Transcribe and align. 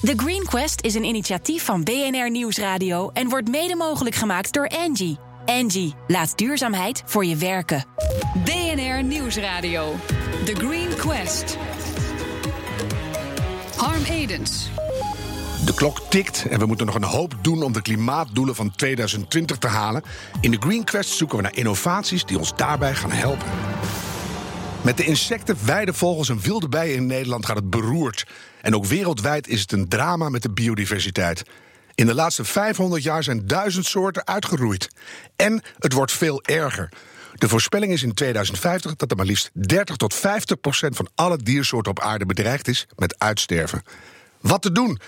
The 0.00 0.12
Green 0.16 0.44
Quest 0.44 0.80
is 0.82 0.94
een 0.94 1.04
initiatief 1.04 1.64
van 1.64 1.84
BNR 1.84 2.30
Nieuwsradio 2.30 3.10
en 3.12 3.28
wordt 3.28 3.48
mede 3.48 3.76
mogelijk 3.76 4.14
gemaakt 4.16 4.52
door 4.52 4.68
Angie. 4.68 5.18
Angie, 5.46 5.94
laat 6.06 6.38
duurzaamheid 6.38 7.02
voor 7.06 7.24
je 7.24 7.36
werken. 7.36 7.84
BNR 8.44 9.02
Nieuwsradio. 9.02 9.94
The 10.44 10.54
Green 10.54 10.96
Quest. 10.96 11.56
Harm 13.76 14.04
Edens. 14.04 14.68
De 15.64 15.74
klok 15.74 16.00
tikt 16.08 16.46
en 16.48 16.58
we 16.58 16.66
moeten 16.66 16.86
nog 16.86 16.94
een 16.94 17.04
hoop 17.04 17.34
doen 17.42 17.62
om 17.62 17.72
de 17.72 17.82
klimaatdoelen 17.82 18.54
van 18.54 18.70
2020 18.70 19.58
te 19.58 19.68
halen. 19.68 20.02
In 20.40 20.50
de 20.50 20.58
Green 20.60 20.84
Quest 20.84 21.10
zoeken 21.10 21.36
we 21.36 21.42
naar 21.42 21.56
innovaties 21.56 22.24
die 22.24 22.38
ons 22.38 22.52
daarbij 22.56 22.94
gaan 22.94 23.12
helpen. 23.12 23.46
Met 24.82 24.96
de 24.96 25.04
insecten, 25.04 25.66
weidevogels 25.66 26.28
en 26.28 26.40
wilde 26.40 26.68
bijen 26.68 26.94
in 26.94 27.06
Nederland 27.06 27.46
gaat 27.46 27.56
het 27.56 27.70
beroerd. 27.70 28.26
En 28.60 28.74
ook 28.74 28.84
wereldwijd 28.84 29.48
is 29.48 29.60
het 29.60 29.72
een 29.72 29.88
drama 29.88 30.28
met 30.28 30.42
de 30.42 30.50
biodiversiteit. 30.50 31.42
In 31.94 32.06
de 32.06 32.14
laatste 32.14 32.44
500 32.44 33.02
jaar 33.02 33.22
zijn 33.22 33.46
duizend 33.46 33.86
soorten 33.86 34.26
uitgeroeid. 34.26 34.88
En 35.36 35.62
het 35.78 35.92
wordt 35.92 36.12
veel 36.12 36.42
erger. 36.42 36.88
De 37.34 37.48
voorspelling 37.48 37.92
is 37.92 38.02
in 38.02 38.14
2050 38.14 38.96
dat 38.96 39.10
er 39.10 39.16
maar 39.16 39.26
liefst 39.26 39.50
30 39.52 39.96
tot 39.96 40.14
50 40.14 40.60
procent 40.60 40.96
van 40.96 41.08
alle 41.14 41.36
diersoorten 41.36 41.90
op 41.90 42.00
aarde 42.00 42.26
bedreigd 42.26 42.68
is 42.68 42.86
met 42.96 43.14
uitsterven. 43.18 43.82
Wat 44.40 44.62
te 44.62 44.72
doen? 44.72 45.00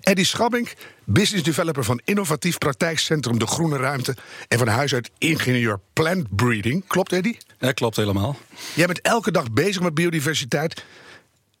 Eddie 0.00 0.24
Schabbink, 0.24 0.72
business 1.04 1.44
developer 1.44 1.84
van 1.84 2.00
innovatief 2.04 2.58
praktijkcentrum 2.58 3.38
De 3.38 3.46
Groene 3.46 3.76
Ruimte 3.76 4.16
en 4.48 4.58
van 4.58 4.68
huis 4.68 4.94
uit 4.94 5.10
ingenieur 5.18 5.80
plant 5.92 6.36
breeding. 6.36 6.86
Klopt, 6.86 7.12
Eddie? 7.12 7.38
Ja, 7.60 7.72
klopt 7.72 7.96
helemaal. 7.96 8.36
Jij 8.74 8.86
bent 8.86 9.00
elke 9.00 9.30
dag 9.30 9.52
bezig 9.52 9.82
met 9.82 9.94
biodiversiteit. 9.94 10.84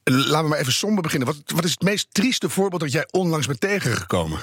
Laten 0.04 0.42
we 0.42 0.48
maar 0.48 0.58
even 0.58 0.72
somber 0.72 1.02
beginnen. 1.02 1.28
Wat, 1.28 1.36
wat 1.46 1.64
is 1.64 1.70
het 1.70 1.82
meest 1.82 2.06
trieste 2.12 2.48
voorbeeld 2.48 2.80
dat 2.80 2.92
jij 2.92 3.08
onlangs 3.10 3.46
bent 3.46 3.60
tegengekomen? 3.60 4.38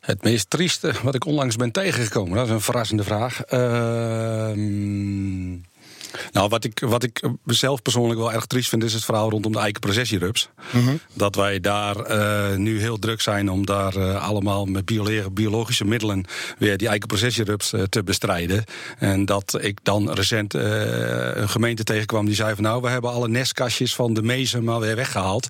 Het 0.00 0.22
meest 0.22 0.50
trieste 0.50 0.94
wat 1.02 1.14
ik 1.14 1.24
onlangs 1.24 1.56
ben 1.56 1.70
tegengekomen, 1.70 2.36
dat 2.36 2.46
is 2.46 2.52
een 2.52 2.60
verrassende 2.60 3.04
vraag. 3.04 3.42
Ehm 3.42 4.60
nou, 6.32 6.48
wat 6.48 6.64
ik, 6.64 6.80
wat 6.80 7.02
ik 7.02 7.22
zelf 7.46 7.82
persoonlijk 7.82 8.20
wel 8.20 8.32
erg 8.32 8.46
triest 8.46 8.68
vind, 8.68 8.84
is 8.84 8.92
het 8.92 9.04
verhaal 9.04 9.30
rondom 9.30 9.52
de 9.52 9.58
eikenprocessierups. 9.58 10.48
Mm 10.70 11.00
Dat 11.14 11.34
wij 11.34 11.60
daar 11.60 12.10
uh, 12.10 12.56
nu 12.56 12.80
heel 12.80 12.98
druk 12.98 13.20
zijn 13.20 13.50
om 13.50 13.66
daar 13.66 13.96
uh, 13.96 14.26
allemaal 14.28 14.64
met 14.64 14.84
biologische 15.32 15.84
middelen 15.84 16.24
weer 16.58 16.76
die 16.76 16.88
eikenprocessierups 16.88 17.72
uh, 17.72 17.82
te 17.82 18.02
bestrijden. 18.02 18.64
En 18.98 19.24
dat 19.24 19.56
ik 19.60 19.78
dan 19.82 20.12
recent 20.12 20.54
een 20.54 21.48
gemeente 21.48 21.84
tegenkwam 21.84 22.26
die 22.26 22.34
zei 22.34 22.54
van 22.54 22.64
nou, 22.64 22.82
we 22.82 22.88
hebben 22.88 23.10
alle 23.10 23.28
nestkastjes 23.28 23.94
van 23.94 24.14
de 24.14 24.22
mezen 24.22 24.64
maar 24.64 24.80
weer 24.80 24.96
weggehaald. 24.96 25.46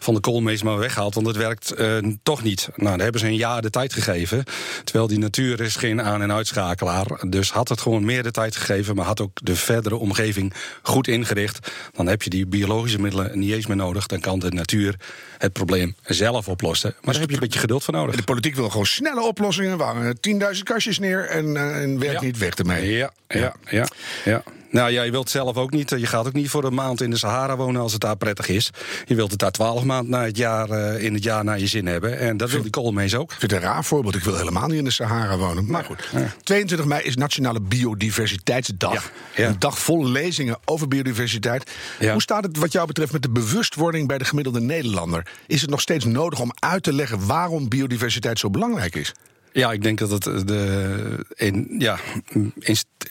Van 0.00 0.14
de 0.14 0.20
koolmees 0.20 0.62
maar 0.62 0.78
weggehaald, 0.78 1.14
want 1.14 1.26
het 1.26 1.36
werkt 1.36 1.74
toch 2.22 2.42
niet. 2.42 2.68
Nou, 2.76 2.90
daar 2.90 3.02
hebben 3.02 3.20
ze 3.20 3.26
een 3.26 3.36
jaar 3.36 3.62
de 3.62 3.70
tijd 3.70 3.92
gegeven. 3.92 4.44
Terwijl 4.84 5.06
die 5.06 5.18
natuur 5.18 5.60
is 5.60 5.76
geen 5.76 6.02
aan- 6.02 6.22
en 6.22 6.32
uitschakelaar. 6.32 7.06
Dus 7.28 7.50
had 7.50 7.68
het 7.68 7.80
gewoon 7.80 8.04
meer 8.04 8.22
de 8.22 8.30
tijd 8.30 8.56
gegeven, 8.56 8.94
maar 8.94 9.06
had 9.06 9.20
ook 9.20 9.38
de 9.42 9.56
verdere 9.56 9.96
omgeving 10.04 10.52
goed 10.82 11.08
ingericht, 11.08 11.70
dan 11.92 12.06
heb 12.06 12.22
je 12.22 12.30
die 12.30 12.46
biologische 12.46 13.00
middelen 13.00 13.38
niet 13.38 13.52
eens 13.52 13.66
meer 13.66 13.76
nodig. 13.76 14.06
Dan 14.06 14.20
kan 14.20 14.38
de 14.38 14.50
natuur 14.50 14.94
het 15.38 15.52
probleem 15.52 15.94
zelf 16.04 16.48
oplossen. 16.48 16.94
Maar 17.00 17.12
daar 17.12 17.20
heb 17.20 17.30
je 17.30 17.34
een 17.34 17.42
beetje 17.42 17.60
geduld 17.60 17.84
voor 17.84 17.94
nodig. 17.94 18.16
De 18.16 18.22
politiek 18.22 18.54
wil 18.54 18.70
gewoon 18.70 18.86
snelle 18.86 19.22
oplossingen. 19.22 19.76
We 19.76 19.82
hangen 19.82 20.18
10.000 20.56 20.62
kastjes 20.62 20.98
neer 20.98 21.26
en, 21.26 21.46
uh, 21.46 21.82
en 21.82 21.98
ja. 21.98 22.20
niet 22.20 22.38
weg 22.38 22.54
ermee. 22.54 22.96
Ja, 22.96 23.12
ja, 23.28 23.54
ja. 23.70 23.88
ja. 24.24 24.42
Nou 24.74 24.90
ja, 24.90 25.02
je 25.02 25.10
wilt 25.10 25.30
zelf 25.30 25.56
ook 25.56 25.70
niet. 25.70 25.90
Je 25.90 26.06
gaat 26.06 26.26
ook 26.26 26.32
niet 26.32 26.50
voor 26.50 26.64
een 26.64 26.74
maand 26.74 27.00
in 27.00 27.10
de 27.10 27.16
Sahara 27.16 27.56
wonen 27.56 27.82
als 27.82 27.92
het 27.92 28.00
daar 28.00 28.16
prettig 28.16 28.48
is. 28.48 28.70
Je 29.06 29.14
wilt 29.14 29.30
het 29.30 29.40
daar 29.40 29.50
twaalf 29.50 29.84
maanden 29.84 30.10
na 30.10 30.24
het 30.24 30.36
jaar, 30.36 30.70
uh, 30.70 31.02
in 31.02 31.14
het 31.14 31.22
jaar 31.22 31.44
naar 31.44 31.58
je 31.58 31.66
zin 31.66 31.86
hebben. 31.86 32.18
En 32.18 32.36
dat 32.36 32.50
wil 32.50 32.62
die 32.62 32.70
koolmees 32.70 33.14
ook. 33.14 33.32
Ik 33.32 33.38
vind 33.38 33.52
het 33.52 33.62
een 33.62 33.68
raar 33.68 33.84
voorbeeld. 33.84 34.14
Ik 34.14 34.22
wil 34.22 34.36
helemaal 34.36 34.68
niet 34.68 34.78
in 34.78 34.84
de 34.84 34.90
Sahara 34.90 35.36
wonen. 35.36 35.70
Maar 35.70 35.84
goed. 35.84 36.08
Ja. 36.12 36.32
22 36.42 36.86
mei 36.86 37.02
is 37.02 37.16
Nationale 37.16 37.60
Biodiversiteitsdag. 37.60 38.92
Ja. 38.92 39.02
Ja. 39.42 39.48
Een 39.48 39.58
dag 39.58 39.78
vol 39.78 40.06
lezingen 40.06 40.56
over 40.64 40.88
biodiversiteit. 40.88 41.70
Hoe 41.98 42.22
staat 42.22 42.44
het 42.44 42.56
wat 42.56 42.72
jou 42.72 42.86
betreft 42.86 43.12
met 43.12 43.22
de 43.22 43.30
bewustwording 43.30 44.08
bij 44.08 44.18
de 44.18 44.24
gemiddelde 44.24 44.60
Nederlander? 44.60 45.26
Is 45.46 45.60
het 45.60 45.70
nog 45.70 45.80
steeds 45.80 46.04
nodig 46.04 46.40
om 46.40 46.52
uit 46.58 46.82
te 46.82 46.92
leggen 46.92 47.26
waarom 47.26 47.68
biodiversiteit 47.68 48.38
zo 48.38 48.50
belangrijk 48.50 48.94
is? 48.94 49.12
Ja, 49.56 49.72
ik 49.72 49.82
denk 49.82 49.98
dat 49.98 50.10
het 50.10 50.48
de, 50.48 51.26
in, 51.34 51.74
ja, 51.78 51.98
in, 52.28 52.54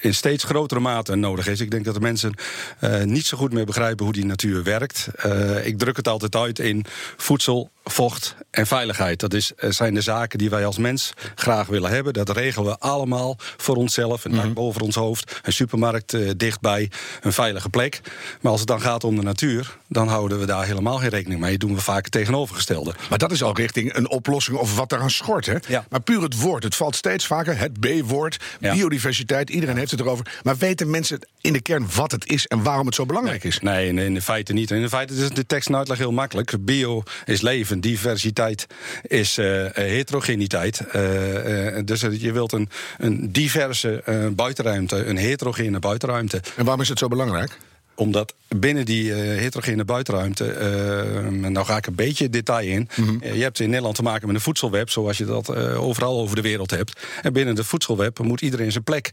in 0.01 0.13
steeds 0.13 0.43
grotere 0.43 0.79
mate 0.79 1.15
nodig 1.15 1.47
is. 1.47 1.59
Ik 1.59 1.71
denk 1.71 1.85
dat 1.85 1.93
de 1.93 1.99
mensen 1.99 2.33
uh, 2.81 3.03
niet 3.03 3.25
zo 3.25 3.37
goed 3.37 3.53
meer 3.53 3.65
begrijpen 3.65 4.05
hoe 4.05 4.13
die 4.13 4.25
natuur 4.25 4.63
werkt. 4.63 5.07
Uh, 5.25 5.65
ik 5.65 5.77
druk 5.77 5.95
het 5.95 6.07
altijd 6.07 6.35
uit 6.35 6.59
in 6.59 6.85
voedsel, 7.17 7.69
vocht 7.83 8.35
en 8.51 8.67
veiligheid. 8.67 9.19
Dat 9.19 9.33
is, 9.33 9.51
zijn 9.57 9.93
de 9.93 10.01
zaken 10.01 10.37
die 10.37 10.49
wij 10.49 10.65
als 10.65 10.77
mens 10.77 11.13
graag 11.35 11.67
willen 11.67 11.91
hebben. 11.91 12.13
Dat 12.13 12.29
regelen 12.29 12.71
we 12.71 12.79
allemaal 12.79 13.35
voor 13.57 13.75
onszelf. 13.75 14.25
Een 14.25 14.31
dak 14.31 14.39
mm-hmm. 14.39 14.53
boven 14.53 14.81
ons 14.81 14.95
hoofd, 14.95 15.39
een 15.43 15.53
supermarkt 15.53 16.13
uh, 16.13 16.31
dichtbij, 16.37 16.91
een 17.21 17.33
veilige 17.33 17.69
plek. 17.69 18.01
Maar 18.41 18.51
als 18.51 18.59
het 18.59 18.69
dan 18.69 18.81
gaat 18.81 19.03
om 19.03 19.15
de 19.15 19.21
natuur, 19.21 19.77
dan 19.87 20.07
houden 20.07 20.39
we 20.39 20.45
daar 20.45 20.65
helemaal 20.65 20.97
geen 20.97 21.09
rekening 21.09 21.41
mee. 21.41 21.57
Doen 21.57 21.75
we 21.75 21.81
vaak 21.81 22.03
het 22.03 22.11
tegenovergestelde. 22.11 22.93
Maar 23.09 23.17
dat 23.17 23.31
is 23.31 23.43
al 23.43 23.55
richting 23.55 23.95
een 23.95 24.09
oplossing 24.09 24.57
of 24.57 24.75
wat 24.75 24.91
eraan 24.91 25.11
schort. 25.11 25.45
Hè? 25.45 25.57
Ja. 25.67 25.85
Maar 25.89 26.01
puur 26.01 26.23
het 26.33 26.41
woord. 26.41 26.63
Het 26.63 26.75
valt 26.75 26.95
steeds 26.95 27.25
vaker, 27.25 27.57
het 27.57 27.79
B-woord. 27.79 28.37
Ja. 28.59 28.73
Biodiversiteit, 28.73 29.49
iedereen 29.49 29.77
heeft 29.77 29.91
het 29.91 29.99
erover. 29.99 30.25
Maar 30.43 30.57
weten 30.57 30.89
mensen 30.89 31.19
in 31.41 31.53
de 31.53 31.61
kern 31.61 31.87
wat 31.95 32.11
het 32.11 32.29
is 32.29 32.47
en 32.47 32.63
waarom 32.63 32.85
het 32.85 32.95
zo 32.95 33.05
belangrijk 33.05 33.43
nee. 33.43 33.51
is? 33.51 33.59
Nee, 33.59 34.05
in, 34.05 34.13
de 34.13 34.21
feite 34.21 34.53
niet. 34.53 34.71
In 34.71 34.81
de 34.81 34.89
feite 34.89 35.13
is 35.13 35.29
de 35.29 35.45
tekst 35.45 35.69
en 35.69 35.75
uitleg 35.75 35.97
heel 35.97 36.11
makkelijk. 36.11 36.65
Bio 36.65 37.03
is 37.25 37.41
leven, 37.41 37.79
diversiteit 37.79 38.67
is 39.01 39.37
uh, 39.37 39.65
heterogeniteit. 39.71 40.81
Uh, 40.95 41.75
uh, 41.75 41.79
dus 41.85 42.01
je 42.01 42.31
wilt 42.31 42.51
een, 42.51 42.69
een 42.97 43.31
diverse 43.31 44.31
buitenruimte, 44.35 45.05
een 45.05 45.17
heterogene 45.17 45.79
buitenruimte. 45.79 46.41
En 46.55 46.63
waarom 46.63 46.81
is 46.81 46.89
het 46.89 46.99
zo 46.99 47.07
belangrijk? 47.07 47.57
Omdat 47.95 48.33
binnen 48.47 48.85
die 48.85 49.03
uh, 49.03 49.15
heterogene 49.15 49.85
buitenruimte, 49.85 50.45
uh, 50.45 51.49
nou 51.49 51.65
ga 51.65 51.77
ik 51.77 51.85
een 51.85 51.95
beetje 51.95 52.29
detail 52.29 52.67
in. 52.67 52.89
Mm-hmm. 52.95 53.19
Uh, 53.23 53.35
je 53.35 53.41
hebt 53.41 53.59
in 53.59 53.69
Nederland 53.69 53.95
te 53.95 54.03
maken 54.03 54.27
met 54.27 54.35
een 54.35 54.41
voedselweb, 54.41 54.89
zoals 54.89 55.17
je 55.17 55.25
dat 55.25 55.55
overal 55.55 56.19
over 56.19 56.35
de 56.35 56.41
wereld 56.41 56.71
hebt. 56.71 57.01
En 57.21 57.33
binnen 57.33 57.55
de 57.55 57.63
voedselweb 57.63 58.19
moet 58.19 58.41
iedereen 58.41 58.71
zijn 58.71 58.83
plek 58.83 59.09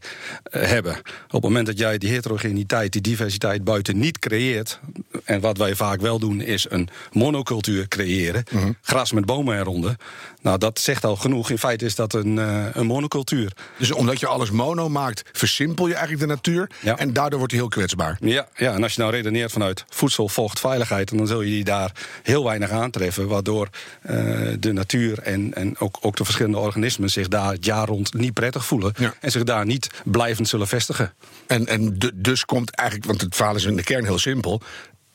hebben. 0.49 0.97
Op 0.97 1.31
het 1.31 1.41
moment 1.41 1.65
dat 1.65 1.77
jij 1.77 1.97
die 1.97 2.09
heterogeniteit, 2.09 2.91
die 2.91 3.01
diversiteit 3.01 3.63
buiten 3.63 3.99
niet 3.99 4.19
creëert. 4.19 4.79
En 5.23 5.39
wat 5.39 5.57
wij 5.57 5.75
vaak 5.75 6.01
wel 6.01 6.19
doen, 6.19 6.41
is 6.41 6.65
een 6.69 6.89
monocultuur 7.11 7.87
creëren. 7.87 8.43
Mm-hmm. 8.51 8.77
Gras 8.81 9.11
met 9.11 9.25
bomen 9.25 9.59
eronder. 9.59 9.95
Nou, 10.41 10.57
dat 10.57 10.79
zegt 10.79 11.05
al 11.05 11.15
genoeg. 11.15 11.49
In 11.49 11.57
feite 11.57 11.85
is 11.85 11.95
dat 11.95 12.13
een, 12.13 12.37
een 12.77 12.85
monocultuur. 12.85 13.51
Dus 13.77 13.91
omdat 13.91 14.19
je 14.19 14.27
alles 14.27 14.51
mono 14.51 14.89
maakt, 14.89 15.29
versimpel 15.31 15.87
je 15.87 15.93
eigenlijk 15.93 16.23
de 16.23 16.33
natuur. 16.33 16.69
Ja. 16.79 16.97
En 16.97 17.13
daardoor 17.13 17.37
wordt 17.37 17.53
hij 17.53 17.61
heel 17.61 17.71
kwetsbaar. 17.71 18.17
Ja, 18.19 18.47
ja, 18.55 18.70
en 18.73 18.83
als 18.83 18.93
je 18.93 19.01
nou 19.01 19.13
redeneert 19.13 19.51
vanuit 19.51 19.85
voedsel, 19.89 20.27
vocht, 20.27 20.59
veiligheid, 20.59 21.17
dan 21.17 21.27
zul 21.27 21.41
je 21.41 21.49
die 21.49 21.63
daar 21.63 21.91
heel 22.23 22.43
weinig 22.43 22.69
aantreffen. 22.69 23.27
Waardoor 23.27 23.69
uh, 24.09 24.11
de 24.59 24.71
natuur 24.71 25.19
en, 25.19 25.53
en 25.53 25.79
ook, 25.79 25.97
ook 26.01 26.15
de 26.15 26.23
verschillende 26.23 26.57
organismen 26.57 27.09
zich 27.09 27.27
daar 27.27 27.51
het 27.51 27.65
jaar 27.65 27.87
rond 27.87 28.13
niet 28.13 28.33
prettig 28.33 28.65
voelen. 28.65 28.93
Ja. 28.97 29.13
En 29.19 29.31
zich 29.31 29.43
daar 29.43 29.65
niet 29.65 29.89
blijvend 30.05 30.47
zullen 30.47 30.67
vestigen. 30.67 31.13
En, 31.47 31.67
en 31.67 31.97
dus 32.15 32.45
komt 32.45 32.75
eigenlijk, 32.75 33.09
want 33.09 33.21
het 33.21 33.35
verhaal 33.35 33.55
is 33.55 33.65
in 33.65 33.75
de 33.75 33.83
kern 33.83 34.03
heel 34.03 34.19
simpel 34.19 34.61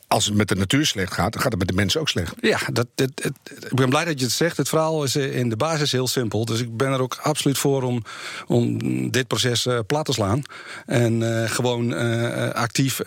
als 0.07 0.25
het 0.25 0.35
met 0.35 0.47
de 0.47 0.55
natuur 0.55 0.85
slecht 0.85 1.13
gaat, 1.13 1.33
dan 1.33 1.41
gaat 1.41 1.51
het 1.51 1.59
met 1.59 1.67
de 1.67 1.73
mensen 1.73 2.01
ook 2.01 2.09
slecht. 2.09 2.33
Ja, 2.41 2.59
dat, 2.73 2.87
dat, 2.95 3.09
dat, 3.13 3.31
ik 3.69 3.75
ben 3.75 3.89
blij 3.89 4.05
dat 4.05 4.19
je 4.19 4.25
het 4.25 4.33
zegt. 4.33 4.57
Het 4.57 4.69
verhaal 4.69 5.03
is 5.03 5.15
in 5.15 5.49
de 5.49 5.55
basis 5.55 5.91
heel 5.91 6.07
simpel. 6.07 6.45
Dus 6.45 6.61
ik 6.61 6.77
ben 6.77 6.91
er 6.91 7.01
ook 7.01 7.19
absoluut 7.21 7.57
voor 7.57 7.83
om, 7.83 8.03
om 8.47 8.77
dit 9.11 9.27
proces 9.27 9.65
uh, 9.65 9.79
plat 9.87 10.05
te 10.05 10.13
slaan. 10.13 10.41
En 10.85 11.21
uh, 11.21 11.49
gewoon 11.49 11.93
uh, 11.93 12.49
actief 12.49 12.99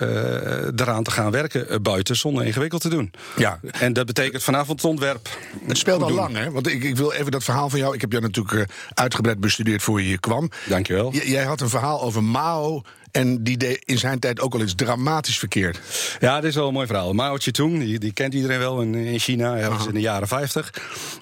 eraan 0.77 1.03
te 1.03 1.11
gaan 1.11 1.31
werken 1.31 1.83
buiten 1.83 2.16
zonder 2.16 2.44
ingewikkeld 2.44 2.83
te 2.83 2.88
doen. 2.88 3.12
Ja. 3.37 3.61
En 3.71 3.93
dat 3.93 4.06
betekent 4.06 4.43
vanavond 4.43 4.82
het 4.82 4.91
ontwerp. 4.91 5.28
Het 5.67 5.78
speelt 5.78 6.02
al 6.02 6.08
doen. 6.08 6.17
lang, 6.17 6.37
hè? 6.37 6.50
Want 6.50 6.67
ik, 6.67 6.85
ik 6.85 6.97
wil 6.97 7.12
even 7.12 7.31
dat 7.31 7.44
verhaal 7.44 7.70
van 7.70 7.79
jou. 7.79 7.94
Ik 7.94 8.00
heb 8.00 8.11
jou 8.12 8.23
natuurlijk 8.23 8.70
uitgebreid 8.94 9.41
bestudeerd 9.41 9.82
voor 9.82 10.00
je 10.00 10.06
hier 10.06 10.20
kwam. 10.20 10.50
Dankjewel. 10.69 11.12
J 11.12 11.19
jij 11.31 11.44
had 11.44 11.61
een 11.61 11.69
verhaal 11.69 12.02
over 12.02 12.25
Mao. 12.25 12.82
En 13.12 13.43
die 13.43 13.57
deed 13.57 13.83
in 13.85 13.99
zijn 13.99 14.19
tijd 14.19 14.41
ook 14.41 14.55
al 14.55 14.61
iets 14.61 14.75
dramatisch 14.75 15.39
verkeerd. 15.39 15.81
Ja, 16.21 16.41
dit 16.41 16.51
is 16.51 16.55
wel 16.55 16.67
een 16.67 16.73
mooi 16.73 16.87
verhaal. 16.87 17.12
Mao 17.12 17.39
Zedong, 17.39 17.79
die, 17.79 17.99
die 17.99 18.12
kent 18.12 18.35
iedereen 18.35 18.59
wel 18.59 18.81
in, 18.81 18.95
in 18.95 19.19
China, 19.19 19.57
ergens 19.57 19.87
in 19.87 19.95
de 19.95 20.01
jaren 20.01 20.29
50. 20.29 20.73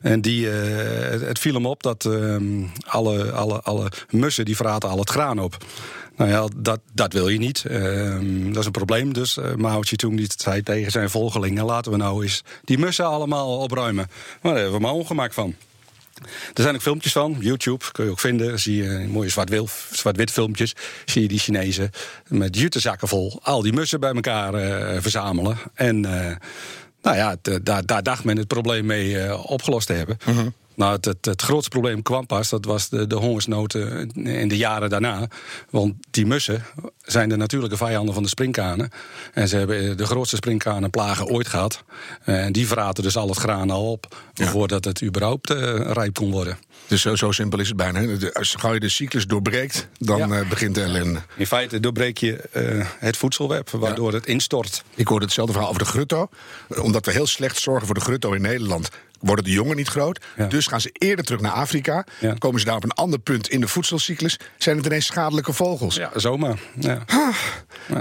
En 0.01 0.21
die, 0.21 0.47
uh, 0.47 0.53
het, 1.11 1.21
het, 1.21 1.39
viel 1.39 1.55
hem 1.55 1.67
op 1.67 1.83
dat 1.83 2.05
uh, 2.05 2.37
alle, 2.87 3.33
alle, 3.33 3.61
alle 3.61 3.93
mussen 4.11 4.45
die 4.45 4.57
verraten 4.57 4.89
al 4.89 4.99
het 4.99 5.11
graan 5.11 5.39
op. 5.39 5.57
Nou 6.17 6.31
ja, 6.31 6.49
dat, 6.57 6.81
dat 6.93 7.13
wil 7.13 7.29
je 7.29 7.39
niet. 7.39 7.65
Uh, 7.71 8.19
dat 8.47 8.57
is 8.57 8.67
een 8.67 8.73
probleem. 8.73 9.13
Dus 9.13 9.37
uh, 9.37 9.55
Mao 9.55 9.83
Zedong 9.83 10.17
die 10.17 10.31
zei 10.37 10.63
tegen 10.63 10.91
zijn 10.91 11.11
volgelingen... 11.11 11.65
laten 11.65 11.93
we 11.93 11.99
nou 11.99 12.23
eens 12.23 12.45
die 12.65 12.79
mussen 12.79 13.07
allemaal 13.07 13.59
opruimen. 13.59 14.07
Maar 14.43 14.53
daar 14.53 14.63
hebben 14.63 14.81
we 14.81 14.87
maar 14.87 14.95
ongemaakt 14.95 15.35
van. 15.35 15.55
Er 16.55 16.63
zijn 16.63 16.75
ook 16.75 16.83
filmpjes 16.83 17.13
van, 17.13 17.37
YouTube, 17.41 17.85
kun 17.93 18.05
je 18.05 18.11
ook 18.11 18.21
vinden. 18.21 18.59
Zie 18.61 18.83
je 18.83 19.07
mooie 19.09 19.29
zwart-wit 19.29 19.71
zwart 19.91 20.31
filmpjes. 20.31 20.75
Zie 21.05 21.23
je 21.23 21.29
die 21.29 21.39
Chinezen 21.39 21.91
met 22.29 22.57
jutezakken 22.57 23.09
vol 23.09 23.41
al 23.43 23.63
die 23.63 23.73
mussen 23.73 24.01
bij 24.01 24.13
elkaar 24.13 24.55
uh, 24.55 25.01
verzamelen. 25.01 25.59
En 25.75 26.05
uh, 26.05 26.31
Nou 27.03 27.17
ja, 27.17 27.37
daar, 27.85 28.03
dacht 28.03 28.25
men 28.25 28.37
het 28.37 28.47
probleem 28.47 28.87
mee 28.87 29.19
eh, 29.19 29.51
opgelost 29.51 29.87
te 29.87 29.93
hebben. 29.93 30.19
Nou, 30.79 30.93
het, 30.93 31.05
het, 31.05 31.25
het 31.25 31.43
grootste 31.43 31.69
probleem 31.71 32.03
kwam 32.03 32.27
pas, 32.27 32.49
dat 32.49 32.65
was 32.65 32.89
de, 32.89 33.07
de 33.07 33.15
hongersnood 33.15 33.75
in 34.15 34.49
de 34.49 34.57
jaren 34.57 34.91
daarna. 34.91 35.29
Want 35.71 35.95
die 36.11 36.27
mussen 36.27 36.65
zijn 37.03 37.29
de 37.29 37.37
natuurlijke 37.37 37.77
vijanden 37.77 38.15
van 38.15 38.23
de 38.23 38.29
springkanen. 38.29 38.91
En 39.35 39.49
ze 39.49 39.57
hebben 39.57 39.91
eh, 39.91 39.97
de 39.97 40.07
grootste 40.07 40.37
springkanenplagen 40.37 41.27
ooit 41.27 41.47
gehad. 41.49 41.85
Eh, 42.25 42.45
En 42.45 42.53
die 42.53 42.67
verraten 42.67 43.03
dus 43.03 43.17
al 43.17 43.29
het 43.29 43.39
graan 43.39 43.71
al 43.71 43.91
op, 43.91 44.17
voordat 44.35 44.85
het 44.85 45.03
überhaupt 45.03 45.51
eh, 45.51 45.81
rijp 45.93 46.15
kon 46.15 46.31
worden. 46.31 46.59
Dus 46.87 47.03
zo, 47.03 47.17
zo 47.17 47.33
simpel 47.33 47.59
is 47.59 47.69
het 47.69 47.77
bijna. 47.77 48.31
Als 48.33 48.55
gauw 48.59 48.73
je 48.75 48.81
de 48.81 48.89
cyclus 48.89 49.27
doorbreekt, 49.27 49.89
dan 49.99 50.19
Ja. 50.19 50.41
eh, 50.41 50.49
begint 50.49 50.75
de 50.75 50.83
ellende. 50.83 51.21
In 51.37 51.47
feite 51.47 51.81
doorbreek 51.81 52.19
je 52.19 52.49
het 52.99 53.17
voedselweb, 53.17 53.71
waardoor 53.71 54.13
het 54.13 54.27
instort. 54.27 54.83
Ik 54.95 55.09
hoorde 55.09 55.25
hetzelfde 55.25 55.53
verhaal 55.53 55.71
over 55.71 55.83
de 55.85 55.89
grutto. 55.91 56.29
Omdat 56.83 57.07
we 57.07 57.13
heel 57.13 57.27
slecht 57.27 57.59
zorgen 57.61 57.87
voor 57.87 57.95
de 57.95 58.01
grutto 58.01 58.33
in 58.33 58.43
Nederland... 58.43 58.89
worden 59.21 59.45
de 59.45 59.51
jongen 59.51 59.77
niet 59.77 59.89
groot. 59.89 60.25
Ja. 60.37 60.47
Dus 60.47 60.67
gaan 60.67 60.81
ze 60.81 60.91
eerder 60.93 61.25
terug 61.25 61.41
naar 61.41 61.53
Afrika. 61.53 62.07
Ja. 62.21 62.35
Komen 62.35 62.61
ze 62.61 62.67
daar 62.67 62.77
op 62.77 62.85
een 62.85 62.93
ander 62.93 63.19
punt 63.19 63.49
in 63.49 63.61
de 63.61 63.69
voedselcyclus... 63.69 64.39
zijn 64.59 64.77
het 64.77 64.87
ineens 64.87 65.07
schadelijke 65.07 65.53
vogels. 65.53 65.95
Ja, 65.95 66.11
zomaar. 66.15 66.59
Ja. 66.81 67.05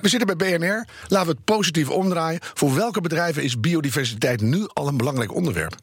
We 0.01 0.09
zitten 0.09 0.37
bij 0.37 0.57
BNR. 0.57 0.87
Laten 1.07 1.27
we 1.27 1.33
het 1.33 1.43
positief 1.43 1.89
omdraaien. 1.89 2.39
Voor 2.53 2.75
welke 2.75 3.01
bedrijven 3.01 3.43
is 3.43 3.59
biodiversiteit 3.59 4.41
nu 4.41 4.67
al 4.73 4.87
een 4.87 4.97
belangrijk 4.97 5.33
onderwerp? 5.33 5.75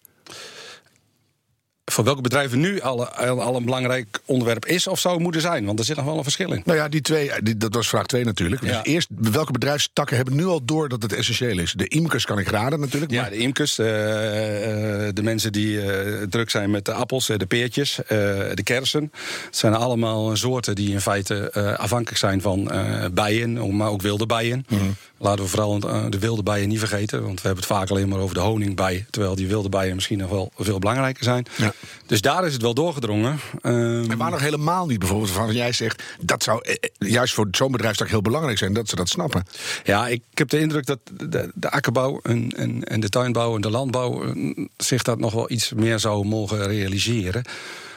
Voor 1.85 2.05
welke 2.05 2.21
bedrijven 2.21 2.61
nu 2.61 2.81
al, 2.81 3.07
al, 3.09 3.57
een 3.57 3.65
belangrijk 3.65 4.21
onderwerp 4.25 4.67
is 4.67 4.87
of 4.87 4.99
zou 5.01 5.21
moeten 5.21 5.41
zijn? 5.41 5.65
Want 5.65 5.79
er 5.79 5.85
zit 5.85 5.97
nog 5.97 6.05
wel 6.05 6.17
een 6.17 6.23
verschil 6.23 6.53
in. 6.53 6.63
Nou 6.65 6.79
ja, 6.79 6.89
die 6.89 7.01
twee, 7.01 7.31
die- 7.43 7.57
dat 7.57 7.75
was 7.75 7.89
vraag 7.89 8.07
2 8.07 8.25
natuurlijk. 8.25 8.61
Dus 8.63 8.71
Ja. 8.71 8.83
eerst, 8.83 9.09
welke 9.17 9.53
bedrijfstakken 9.53 10.17
hebben 10.17 10.37
nu 10.37 10.45
al 10.47 10.65
door 10.65 10.89
dat 10.89 11.03
het 11.03 11.13
essentieel 11.13 11.59
is? 11.59 11.73
De 11.73 11.89
imkers 11.89 12.25
kan 12.25 12.39
ik 12.39 12.49
raden 12.49 12.81
natuurlijk. 12.81 13.13
Ja, 13.13 13.21
maar- 13.21 13.31
de 13.31 13.37
imkers, 13.37 13.79
eh, 13.79 15.07
eh, 15.09 15.15
de 15.15 15.23
mensen 15.23 15.53
die 15.53 15.81
eh, 15.93 16.23
druk 16.29 16.51
zijn 16.51 16.71
met 16.71 16.85
de 16.85 16.93
appels, 16.93 17.29
eh, 17.29 17.39
de 17.39 17.47
peertjes, 17.47 17.99
eh, 18.03 18.07
de 18.55 18.63
kersen. 18.65 19.13
Het 19.47 19.57
zijn 19.57 19.75
allemaal 19.75 20.37
soorten 20.37 20.75
die 20.75 20.91
in 20.93 21.01
feite 21.01 21.51
eh, 21.51 21.73
afhankelijk 21.79 22.19
zijn 22.19 22.41
van 22.41 22.71
eh, 22.71 23.05
bijen, 23.13 23.77
maar 23.77 23.89
ook 23.89 24.03
wilde 24.03 24.27
bijen. 24.27 24.65
Mhm. 24.69 24.83
Laten 25.19 25.45
we 25.45 25.51
vooral 25.51 25.79
eh, 25.81 26.05
de 26.09 26.19
wilde 26.19 26.43
bijen 26.43 26.69
niet 26.69 26.79
vergeten, 26.79 27.23
want 27.23 27.41
we 27.41 27.47
hebben 27.47 27.65
het 27.65 27.73
vaak 27.73 27.91
alleen 27.91 28.09
maar 28.09 28.19
over 28.19 28.35
de 28.35 28.41
honingbij. 28.41 29.07
Terwijl 29.11 29.35
die 29.35 29.47
wilde 29.49 29.69
bijen 29.69 29.95
misschien 29.95 30.19
nog 30.19 30.31
wel 30.31 30.51
veel 30.59 30.79
belangrijker 30.79 31.25
zijn. 31.25 31.47
Ja. 31.57 31.73
Dus 32.07 32.21
daar 32.21 32.47
is 32.47 32.53
het 32.53 32.63
wel 32.63 32.75
doorgedrongen. 32.75 33.39
Ehm, 33.63 34.11
En 34.11 34.17
waar 34.19 34.31
nog 34.31 34.41
helemaal 34.41 34.87
niet 34.87 34.99
bijvoorbeeld 34.99 35.31
van 35.31 35.55
jij 35.55 35.73
zegt... 35.73 36.03
dat 36.21 36.43
zou 36.43 36.61
eh, 36.63 36.75
eh, 36.99 37.11
juist 37.11 37.35
voor 37.35 37.49
zo'n 37.51 37.73
bedrijfstak 37.73 38.09
heel 38.09 38.23
belangrijk 38.23 38.59
zijn... 38.59 38.73
dat 38.73 38.89
ze 38.89 38.97
dat 38.97 39.09
snappen. 39.09 39.45
Ja, 39.85 40.09
ik 40.09 40.23
heb 40.35 40.49
de 40.49 40.59
indruk 40.59 40.87
dat 40.87 40.99
de, 41.13 41.51
de 41.55 41.71
akkerbouw 41.71 42.21
en, 42.23 42.51
en, 42.57 42.85
en 42.85 43.01
de 43.01 43.09
tuinbouw 43.09 43.55
en 43.55 43.61
de 43.61 43.71
landbouw 43.71 44.25
eh, 44.25 44.67
zich 44.77 45.03
dat 45.03 45.19
nog 45.19 45.33
wel 45.33 45.51
iets 45.51 45.73
meer 45.73 45.99
zou 45.99 46.25
mogen 46.27 46.67
realiseren. 46.67 47.45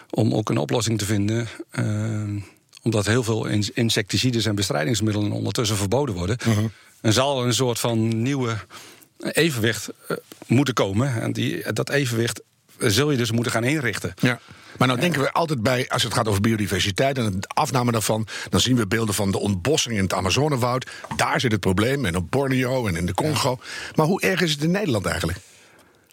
Om 0.09 0.33
ook 0.33 0.50
een 0.50 0.57
oplossing 0.57 0.97
te 0.97 1.06
vinden. 1.06 1.47
eh, 1.69 1.85
omdat 2.83 3.06
heel 3.06 3.23
veel 3.23 3.45
in- 3.45 3.69
insecticides 3.73 4.45
en 4.45 4.56
bestrijdingsmiddelen 4.56 5.31
ondertussen 5.31 5.77
verboden 5.77 6.15
worden. 6.15 6.38
En 7.01 7.13
zal 7.13 7.39
er 7.41 7.45
een 7.45 7.53
soort 7.53 7.80
van 7.80 8.21
nieuwe 8.21 8.56
evenwicht 9.19 9.89
moeten 10.45 10.73
komen. 10.73 11.21
En 11.21 11.33
die, 11.33 11.73
dat 11.73 11.89
evenwicht 11.89 12.41
zul 12.79 13.12
je 13.12 13.18
dus 13.18 13.31
moeten 13.31 13.51
gaan 13.51 13.63
inrichten. 13.63 14.13
Ja. 14.19 14.39
Maar 14.77 14.88
nou 14.88 15.00
denken 15.00 15.21
we 15.21 15.31
altijd 15.31 15.62
bij, 15.62 15.89
als 15.89 16.03
het 16.03 16.13
gaat 16.13 16.27
over 16.27 16.41
biodiversiteit... 16.41 17.18
en 17.18 17.39
de 17.39 17.47
afname 17.47 17.91
daarvan, 17.91 18.27
dan 18.50 18.59
zien 18.59 18.75
we 18.75 18.88
beelden 18.88 19.15
van 19.15 19.31
de 19.31 19.39
ontbossing 19.39 19.95
in 19.95 20.03
het 20.03 20.13
Amazonewoud. 20.13 20.89
Daar 21.15 21.39
zit 21.39 21.51
het 21.51 21.59
probleem, 21.59 22.06
en 22.06 22.15
op 22.15 22.31
Borneo 22.31 22.88
en 22.88 22.95
in 22.95 23.06
de 23.06 23.13
Congo. 23.13 23.59
Maar 23.95 24.06
hoe 24.06 24.21
erg 24.21 24.41
is 24.41 24.51
het 24.51 24.63
in 24.63 24.71
Nederland 24.71 25.06
eigenlijk? 25.06 25.39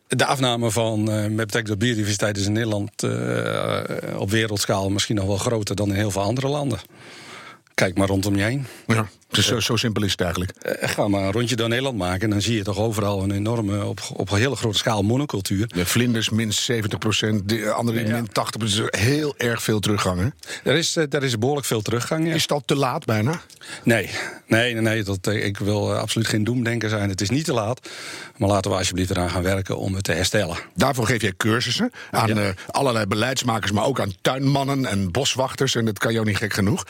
De 0.06 0.24
afname 0.24 0.70
van 0.70 1.10
eh, 1.10 1.20
met 1.20 1.36
betrekking 1.36 1.66
tot 1.66 1.78
biodiversiteit 1.78 2.36
is 2.36 2.46
in 2.46 2.52
Nederland 2.52 3.02
eh, 3.02 4.20
op 4.20 4.30
wereldschaal 4.30 4.90
misschien 4.90 5.16
nog 5.16 5.26
wel 5.26 5.36
groter 5.36 5.76
dan 5.76 5.88
in 5.88 5.94
heel 5.94 6.10
veel 6.10 6.22
andere 6.22 6.48
landen. 6.48 6.78
Kijk 7.74 7.96
maar 7.96 8.08
rondom 8.08 8.36
je 8.36 8.42
heen. 8.42 8.66
Ja. 8.86 9.08
Dus 9.28 9.46
zo, 9.46 9.60
zo 9.60 9.76
simpel 9.76 10.02
is 10.02 10.10
het 10.10 10.20
eigenlijk. 10.20 10.50
Eh, 10.50 10.88
ga 10.88 11.08
maar 11.08 11.22
een 11.22 11.32
rondje 11.32 11.56
door 11.56 11.68
Nederland 11.68 11.96
maken 11.98 12.20
en 12.22 12.30
dan 12.30 12.40
zie 12.40 12.56
je 12.56 12.62
toch 12.62 12.78
overal 12.78 13.22
een 13.22 13.30
enorme, 13.30 13.84
op, 13.84 14.00
op 14.16 14.30
een 14.30 14.38
hele 14.38 14.56
grote 14.56 14.78
schaal 14.78 15.02
monocultuur. 15.02 15.66
De 15.66 15.86
vlinders 15.86 16.28
min 16.30 16.52
70 16.52 16.98
procent, 16.98 17.48
de 17.48 17.70
andere 17.72 18.06
Ja. 18.06 18.14
min 18.14 18.28
80 18.32 18.58
procent. 18.60 18.96
Heel 18.96 19.34
erg 19.36 19.62
veel 19.62 19.80
teruggang, 19.80 20.20
hè? 20.20 20.28
Er 20.70 20.76
is, 20.76 20.96
eh, 20.96 21.04
er 21.10 21.22
is 21.24 21.38
behoorlijk 21.38 21.66
veel 21.66 21.82
teruggang. 21.82 22.26
Ja. 22.28 22.34
Is 22.34 22.48
al 22.48 22.62
te 22.64 22.76
laat 22.76 23.04
bijna? 23.04 23.40
Nee, 23.82 24.10
nee, 24.46 24.72
nee, 24.72 24.82
nee 24.82 25.02
dat, 25.02 25.26
eh, 25.26 25.44
ik 25.44 25.58
wil 25.58 25.94
absoluut 25.96 26.28
geen 26.28 26.44
doemdenker 26.44 26.88
zijn. 26.88 27.08
Het 27.08 27.20
is 27.20 27.30
niet 27.30 27.44
te 27.44 27.52
laat. 27.52 27.88
Maar 28.36 28.48
laten 28.48 28.70
we 28.70 28.76
alsjeblieft 28.76 29.10
eraan 29.10 29.30
gaan 29.30 29.42
werken 29.42 29.78
om 29.78 29.94
het 29.94 30.04
te 30.04 30.12
herstellen. 30.12 30.56
Daarvoor 30.74 31.06
geef 31.06 31.20
jij 31.22 31.32
cursussen 31.36 31.90
aan 32.10 32.54
allerlei 32.70 33.06
beleidsmakers, 33.06 33.72
maar 33.72 33.84
ook 33.84 34.00
aan 34.00 34.12
tuinmannen 34.22 34.86
en 34.86 35.10
boswachters. 35.12 35.74
En 35.74 35.84
dat 35.84 35.98
kan 35.98 36.12
jou 36.12 36.26
niet 36.26 36.36
gek 36.36 36.52
genoeg. 36.52 36.84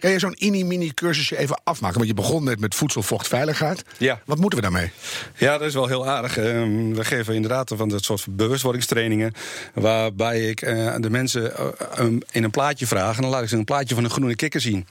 Kan 0.00 0.10
je 0.10 0.18
zo'n 0.18 0.36
mini-mini 0.38 0.94
cursusje 0.94 1.38
even 1.38 1.60
afmaken? 1.64 1.89
Want 1.94 2.08
je 2.08 2.14
begon 2.14 2.44
net 2.44 2.60
met 2.60 2.74
voedselvochtveiligheid. 2.74 3.84
Ja. 3.98 4.20
Wat 4.24 4.38
moeten 4.38 4.58
we 4.58 4.64
daarmee? 4.64 4.90
Ja, 5.36 5.58
dat 5.58 5.68
is 5.68 5.74
wel 5.74 5.86
heel 5.86 6.08
aardig. 6.08 6.36
Ehm, 6.36 6.92
we 6.94 7.04
geven 7.04 7.34
inderdaad 7.34 7.72
van 7.76 7.88
dat 7.88 8.04
soort 8.04 8.26
bewustwordingstrainingen. 8.30 9.32
Waarbij 9.74 10.40
ik 10.40 10.62
eh, 10.62 10.94
de 10.98 11.10
mensen 11.10 11.56
eh, 11.56 12.04
in 12.30 12.44
een 12.44 12.50
plaatje 12.50 12.86
vraag. 12.86 13.16
En 13.16 13.22
dan 13.22 13.30
laat 13.30 13.42
ik 13.42 13.48
ze 13.48 13.56
een 13.56 13.64
plaatje 13.64 13.94
van 13.94 14.04
een 14.04 14.10
groene 14.10 14.36
kikker 14.36 14.60
zien. 14.60 14.86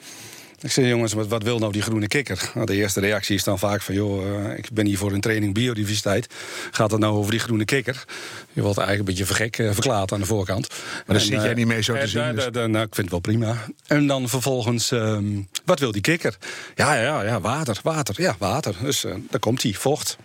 Ik 0.61 0.71
zeg, 0.71 0.85
jongens, 0.85 1.13
wat, 1.13 1.27
wat 1.27 1.43
wil 1.43 1.59
nou 1.59 1.71
die 1.71 1.81
groene 1.81 2.07
kikker? 2.07 2.51
Nou, 2.53 2.65
de 2.65 2.75
eerste 2.75 2.99
reactie 2.99 3.35
is 3.35 3.43
dan 3.43 3.59
vaak 3.59 3.81
van, 3.81 3.95
joh, 3.95 4.45
eh, 4.45 4.57
ik 4.57 4.69
ben 4.71 4.85
hier 4.85 4.97
voor 4.97 5.11
een 5.11 5.21
training 5.21 5.53
biodiversiteit. 5.53 6.33
Gaat 6.71 6.91
het 6.91 6.99
nou 6.99 7.15
over 7.15 7.31
die 7.31 7.39
groene 7.39 7.65
kikker? 7.65 8.05
Je 8.53 8.61
wordt 8.61 8.77
eigenlijk 8.77 8.99
een 8.99 9.15
beetje 9.15 9.33
vergek 9.35 9.57
eh, 9.57 9.73
verklaard 9.73 10.11
aan 10.11 10.19
de 10.19 10.25
voorkant. 10.25 10.69
daar 11.05 11.15
En, 11.15 11.21
zit 11.21 11.41
jij 11.41 11.49
eh, 11.49 11.55
niet 11.55 11.67
mee 11.67 11.81
zo 11.81 11.93
te 11.93 11.99
en 11.99 12.07
zien, 12.07 12.35
dus. 12.35 12.49
nou, 12.51 12.77
ik 12.77 12.95
vind 12.95 12.97
het 12.97 13.09
wel 13.09 13.19
prima. 13.19 13.57
En 13.87 14.07
dan 14.07 14.29
vervolgens, 14.29 14.91
ehm, 14.91 15.41
wat 15.65 15.79
wil 15.79 15.91
die 15.91 16.01
kikker? 16.01 16.37
Ja, 16.75 16.93
ja, 16.95 17.23
ja, 17.23 17.41
water, 17.41 17.79
water, 17.83 18.21
ja, 18.21 18.35
water. 18.39 18.75
Dus 18.81 19.01
daar 19.29 19.39
komt 19.39 19.63
hij, 19.63 19.73
vocht. 19.73 20.17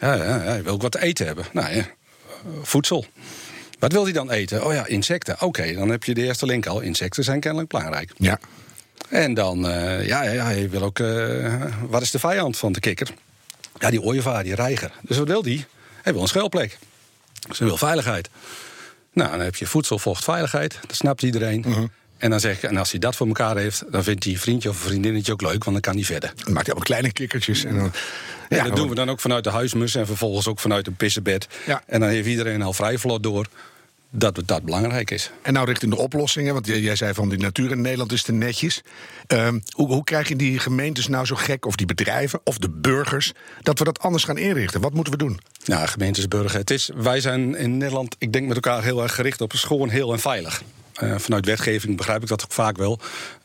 Ja, 0.00 0.14
ja, 0.14 0.42
ja, 0.44 0.62
wil 0.62 0.72
ook 0.72 0.82
wat 0.82 0.92
te 0.92 1.02
eten 1.02 1.26
hebben. 1.26 1.44
Nou 1.52 1.74
ja, 1.74 1.86
voedsel. 2.62 3.06
Wat 3.78 3.92
wil 3.92 4.04
hij 4.04 4.12
dan 4.12 4.30
eten? 4.30 4.66
Oh 4.66 4.72
ja, 4.72 4.86
insecten. 4.86 5.40
Oké, 5.40 5.72
dan 5.74 5.88
heb 5.88 6.04
je 6.04 6.14
de 6.14 6.22
eerste 6.22 6.46
link 6.46 6.66
al. 6.66 6.80
Insecten 6.80 7.24
zijn 7.24 7.40
kennelijk 7.40 7.68
belangrijk. 7.68 8.12
Ja. 8.16 8.38
En 9.08 9.34
dan, 9.34 9.68
eh, 9.68 10.06
ja, 10.06 10.22
ja, 10.22 10.68
wil 10.68 10.82
ook. 10.82 10.98
eh, 10.98 11.54
wat 11.88 12.02
is 12.02 12.10
de 12.10 12.18
vijand 12.18 12.56
van 12.56 12.72
de 12.72 12.80
kikker? 12.80 13.08
Ja, 13.78 13.90
die 13.90 14.02
ooievaar, 14.02 14.42
die 14.42 14.54
reiger. 14.54 14.90
Dus 15.02 15.16
wat 15.18 15.26
wil 15.28 15.42
die? 15.42 15.64
Hij 16.02 16.12
wil 16.12 16.22
een 16.22 16.28
schuilplek. 16.28 16.78
Dus 17.48 17.58
hij 17.58 17.66
wil 17.68 17.76
veiligheid. 17.76 18.28
Nou, 19.12 19.30
dan 19.30 19.40
heb 19.40 19.56
je 19.56 19.66
voedsel, 19.66 19.98
vocht, 19.98 20.24
veiligheid. 20.24 20.78
Dat 20.86 20.96
snapt 20.96 21.22
iedereen. 21.22 21.90
En 22.18 22.30
dan 22.30 22.40
zeg 22.40 22.56
ik, 22.56 22.62
en 22.62 22.76
als 22.76 22.90
hij 22.90 23.00
dat 23.00 23.16
voor 23.16 23.26
elkaar 23.26 23.56
heeft, 23.56 23.82
dan 23.90 24.02
vindt 24.04 24.24
hij 24.24 24.36
vriendje 24.36 24.68
of 24.68 24.76
vriendinnetje 24.76 25.32
ook 25.32 25.42
leuk, 25.42 25.64
want 25.64 25.72
dan 25.72 25.80
kan 25.80 25.94
hij 25.94 26.04
verder. 26.04 26.28
Dan 26.28 26.52
maakt 26.52 26.66
hij 26.66 26.74
allemaal 26.74 26.82
kleine 26.82 27.12
kikkertjes. 27.12 27.64
En 27.64 27.76
dan, 27.76 27.92
Ja, 28.48 28.64
dat 28.64 28.76
doen 28.76 28.88
we 28.88 28.94
dan 28.94 29.10
ook 29.10 29.20
vanuit 29.20 29.44
de 29.44 29.50
huismus 29.50 29.94
en 29.94 30.06
vervolgens 30.06 30.46
ook 30.48 30.60
vanuit 30.60 30.86
een 30.86 30.94
pissenbed. 30.96 31.46
Ja. 31.66 31.82
En 31.86 32.00
dan 32.00 32.08
heeft 32.08 32.28
iedereen 32.28 32.62
al 32.62 32.72
vrij 32.72 32.98
vlot 32.98 33.22
door 33.22 33.46
dat 34.16 34.42
dat 34.44 34.62
belangrijk 34.62 35.10
is. 35.10 35.30
En 35.42 35.52
nou 35.52 35.66
richting 35.66 35.92
de 35.92 35.98
oplossingen, 35.98 36.52
want 36.54 36.66
jij 36.66 36.96
zei 36.96 37.14
van 37.14 37.28
die 37.28 37.38
natuur 37.38 37.70
in 37.70 37.80
Nederland 37.80 38.12
is 38.12 38.22
te 38.22 38.32
netjes. 38.32 38.82
Ehm, 39.26 39.58
hoe, 39.70 39.86
hoe 39.86 40.04
krijg 40.04 40.28
je 40.28 40.36
die 40.36 40.58
gemeentes 40.58 41.08
nou 41.08 41.26
zo 41.26 41.34
gek, 41.34 41.66
of 41.66 41.76
die 41.76 41.86
bedrijven, 41.86 42.40
of 42.44 42.58
de 42.58 42.70
burgers, 42.70 43.32
dat 43.62 43.78
we 43.78 43.84
dat 43.84 43.98
anders 43.98 44.24
gaan 44.24 44.38
inrichten? 44.38 44.80
Wat 44.80 44.94
moeten 44.94 45.12
we 45.12 45.18
doen? 45.18 45.40
Ja, 45.64 45.86
gemeentesburger. 45.86 46.58
Het 46.58 46.70
is, 46.70 46.90
wij 46.94 47.20
zijn 47.20 47.56
in 47.56 47.76
Nederland, 47.76 48.16
ik 48.18 48.32
denk 48.32 48.46
met 48.46 48.54
elkaar 48.54 48.82
heel 48.82 49.02
erg 49.02 49.14
gericht 49.14 49.40
op 49.40 49.52
schoon, 49.52 49.88
heel 49.88 50.12
en 50.12 50.20
veilig. 50.20 50.62
Eh, 50.94 51.14
vanuit 51.18 51.46
wetgeving 51.46 51.96
begrijp 51.96 52.22
ik 52.22 52.28
dat 52.28 52.42
ook 52.44 52.52
vaak 52.52 52.76
wel. 52.76 53.00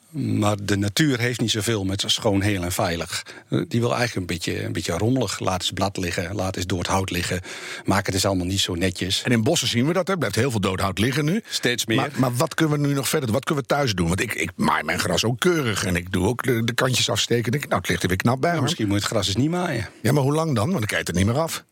Maar 0.10 0.56
de 0.64 0.78
natuur 0.78 1.20
heeft 1.20 1.40
niet 1.40 1.52
zoveel 1.52 1.84
met 1.86 2.04
schoon, 2.08 2.42
heel 2.42 2.64
en 2.64 2.72
veilig. 2.72 3.26
Eh, 3.50 3.62
Die 3.68 3.80
wil 3.80 3.96
eigenlijk 3.96 4.16
een 4.20 4.36
beetje, 4.36 4.64
een 4.64 4.72
beetje 4.72 4.98
rommelig. 4.98 5.40
Laat 5.40 5.62
eens 5.62 5.72
blad 5.72 5.98
liggen, 5.98 6.36
laat 6.36 6.56
eens 6.56 6.66
door 6.66 6.78
het 6.80 6.88
hout 6.88 7.10
liggen. 7.12 7.42
Maak 7.86 8.06
het 8.06 8.16
eens 8.16 8.26
allemaal 8.26 8.46
niet 8.46 8.60
zo 8.60 8.76
netjes. 8.76 9.24
En 9.24 9.32
in 9.32 9.44
bossen 9.44 9.68
zien 9.68 9.88
we 9.88 9.94
dat, 9.94 10.10
er 10.10 10.18
blijft 10.18 10.36
heel 10.36 10.52
veel 10.52 10.60
doodhout 10.60 11.00
liggen 11.00 11.26
nu. 11.26 11.42
Steeds 11.50 11.86
meer. 11.86 11.98
Maar, 11.98 12.12
maar 12.16 12.36
wat 12.36 12.54
kunnen 12.54 12.82
we 12.82 12.88
nu 12.88 12.94
nog 12.94 13.10
verder? 13.10 13.32
Wat 13.32 13.44
kunnen 13.46 13.64
we 13.64 13.70
thuis 13.70 13.94
doen? 13.94 14.08
Want 14.08 14.22
ik, 14.22 14.34
ik 14.34 14.52
maai 14.56 14.84
mijn 14.84 15.00
gras 15.00 15.24
ook 15.24 15.40
keurig 15.40 15.86
en 15.86 15.96
ik 15.96 16.12
doe 16.12 16.28
ook 16.28 16.44
de, 16.44 16.64
de 16.64 16.74
kantjes 16.74 17.10
afsteken. 17.10 17.52
Denk, 17.52 17.64
ik, 17.64 17.70
nou, 17.70 17.82
het 17.82 17.90
ligt 17.90 18.02
er 18.04 18.08
weer 18.08 18.18
knap 18.18 18.42
bij. 18.42 18.62
Misschien 18.62 18.86
moet 18.88 18.96
je 18.96 19.02
het 19.02 19.12
gras 19.12 19.28
eens 19.28 19.36
niet 19.36 19.50
maaien. 19.50 19.90
Ja, 20.02 20.12
maar 20.12 20.24
hoe 20.24 20.34
lang 20.34 20.56
dan? 20.56 20.66
Want 20.68 20.78
dan 20.78 20.88
krijg 20.88 21.02
je 21.06 21.12
het 21.12 21.18
niet 21.18 21.26
meer 21.34 21.42
af. 21.42 21.64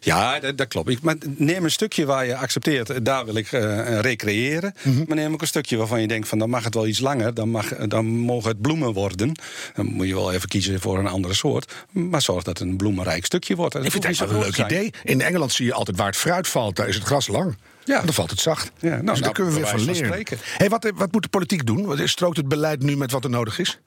Ja, 0.00 0.40
dat, 0.40 0.58
dat 0.58 0.68
klopt. 0.68 0.88
Ik, 0.88 1.02
maar 1.02 1.16
neem 1.36 1.64
een 1.64 1.70
stukje 1.70 2.04
waar 2.04 2.26
je 2.26 2.36
accepteert, 2.36 2.90
eh, 2.90 2.96
daar 3.02 3.24
wil 3.24 3.34
ik 3.34 3.52
eh, 3.52 3.98
recreëren. 4.00 4.74
Maar 5.06 5.16
neem 5.16 5.32
ook 5.32 5.40
een 5.40 5.46
stukje 5.46 5.76
waarvan 5.76 6.00
je 6.00 6.08
denkt 6.08 6.28
van 6.28 6.38
dan 6.38 6.50
mag 6.50 6.64
het 6.64 6.74
wel 6.74 6.86
iets 6.86 7.00
langer, 7.00 7.34
dan, 7.34 7.48
mag, 7.48 7.76
dan 7.76 8.06
mogen 8.06 8.48
het 8.50 8.60
bloemen 8.60 8.92
worden. 8.92 9.32
Dan 9.74 9.86
moet 9.86 10.06
je 10.06 10.14
wel 10.14 10.32
even 10.32 10.48
kiezen 10.48 10.80
voor 10.80 10.98
een 10.98 11.06
andere 11.06 11.34
soort. 11.34 11.72
Maar 11.90 12.22
zorg 12.22 12.42
dat 12.42 12.58
het 12.58 12.68
een 12.68 12.76
bloemenrijk 12.76 13.24
stukje 13.24 13.56
wordt. 13.56 13.74
En 13.74 13.84
Ik 13.84 13.92
dat 13.92 14.02
vind 14.02 14.18
het 14.18 14.28
eigenlijk 14.28 14.56
een 14.56 14.64
leuk 14.64 14.70
idee. 14.70 14.92
In 15.04 15.20
Engeland 15.20 15.52
zie 15.52 15.66
je 15.66 15.72
altijd 15.72 15.96
waar 15.96 16.06
het 16.06 16.16
fruit 16.16 16.48
valt, 16.48 16.76
daar 16.76 16.88
is 16.88 16.94
het 16.94 17.04
gras 17.04 17.28
lang. 17.28 17.56
Ja. 17.84 18.00
Dan 18.00 18.14
valt 18.14 18.30
het 18.30 18.40
zacht. 18.40 18.70
Ja, 18.78 18.88
nou, 18.88 19.00
dus 19.00 19.06
daar 19.06 19.20
nou, 19.20 19.32
kunnen 19.32 19.52
we 19.52 19.58
weer 19.58 19.68
van 19.68 19.84
leren. 19.84 20.38
Hey, 20.56 20.68
wat, 20.68 20.92
wat 20.94 21.12
moet 21.12 21.22
de 21.22 21.28
politiek 21.28 21.66
doen? 21.66 22.08
Strookt 22.08 22.36
het 22.36 22.48
beleid 22.48 22.82
nu 22.82 22.96
met 22.96 23.10
wat 23.10 23.24
er 23.24 23.30
nodig 23.30 23.58
is? 23.58 23.78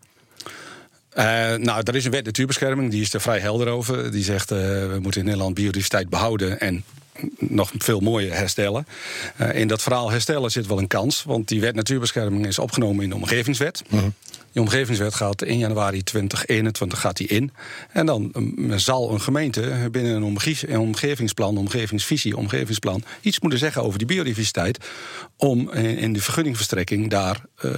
Uh, 1.18 1.24
nou, 1.56 1.82
er 1.84 1.96
is 1.96 2.06
een 2.06 2.12
wet 2.12 2.26
natuurbescherming, 2.26 2.92
die 2.92 3.02
is 3.02 3.14
er 3.14 3.22
vrij 3.22 3.40
helder 3.40 3.68
over. 3.68 4.12
Die 4.12 4.24
zegt 4.24 4.52
uh, 4.52 4.58
we 4.58 5.00
moeten 5.02 5.20
in 5.20 5.26
Nederland 5.26 5.56
biodiversiteit 5.56 6.10
behouden 6.10 6.60
en 6.60 6.84
nog 7.40 7.72
veel 7.78 8.00
mooier 8.00 8.34
herstellen. 8.34 8.88
Uh, 9.42 9.56
in 9.56 9.68
dat 9.68 9.82
verhaal 9.82 10.12
herstellen 10.12 10.52
zit 10.52 10.68
wel 10.68 10.78
een 10.78 10.88
kans, 10.88 11.24
want 11.24 11.48
die 11.48 11.62
wet 11.62 11.76
natuurbescherming 11.76 12.46
is 12.48 12.60
opgenomen 12.60 13.04
in 13.04 13.10
de 13.10 13.16
omgevingswet. 13.16 13.84
Mm. 13.90 14.14
Die 14.52 14.62
omgevingswet 14.62 15.16
gaat 15.16 15.44
in 15.44 15.58
januari 15.58 16.04
2021 16.04 17.00
gaat 17.00 17.18
die 17.18 17.28
in. 17.28 17.52
En 17.92 18.06
dan 18.06 18.32
um, 18.36 18.80
zal 18.80 19.14
een 19.14 19.22
gemeente 19.22 19.88
binnen 19.92 20.16
een, 20.16 20.24
omge 20.24 20.56
een 20.68 20.80
omgevingsplan, 20.80 21.58
omgevingsvisie, 21.58 22.38
omgevingsplan 22.38 23.04
iets 23.22 23.40
moeten 23.40 23.60
zeggen 23.60 23.84
over 23.84 23.98
die 23.98 24.08
biodiversiteit. 24.08 24.78
Om 25.38 25.72
in 25.72 26.14
de 26.14 26.22
vergunningverstrekking 26.22 27.10
daar 27.10 27.42
uh, 27.66 27.72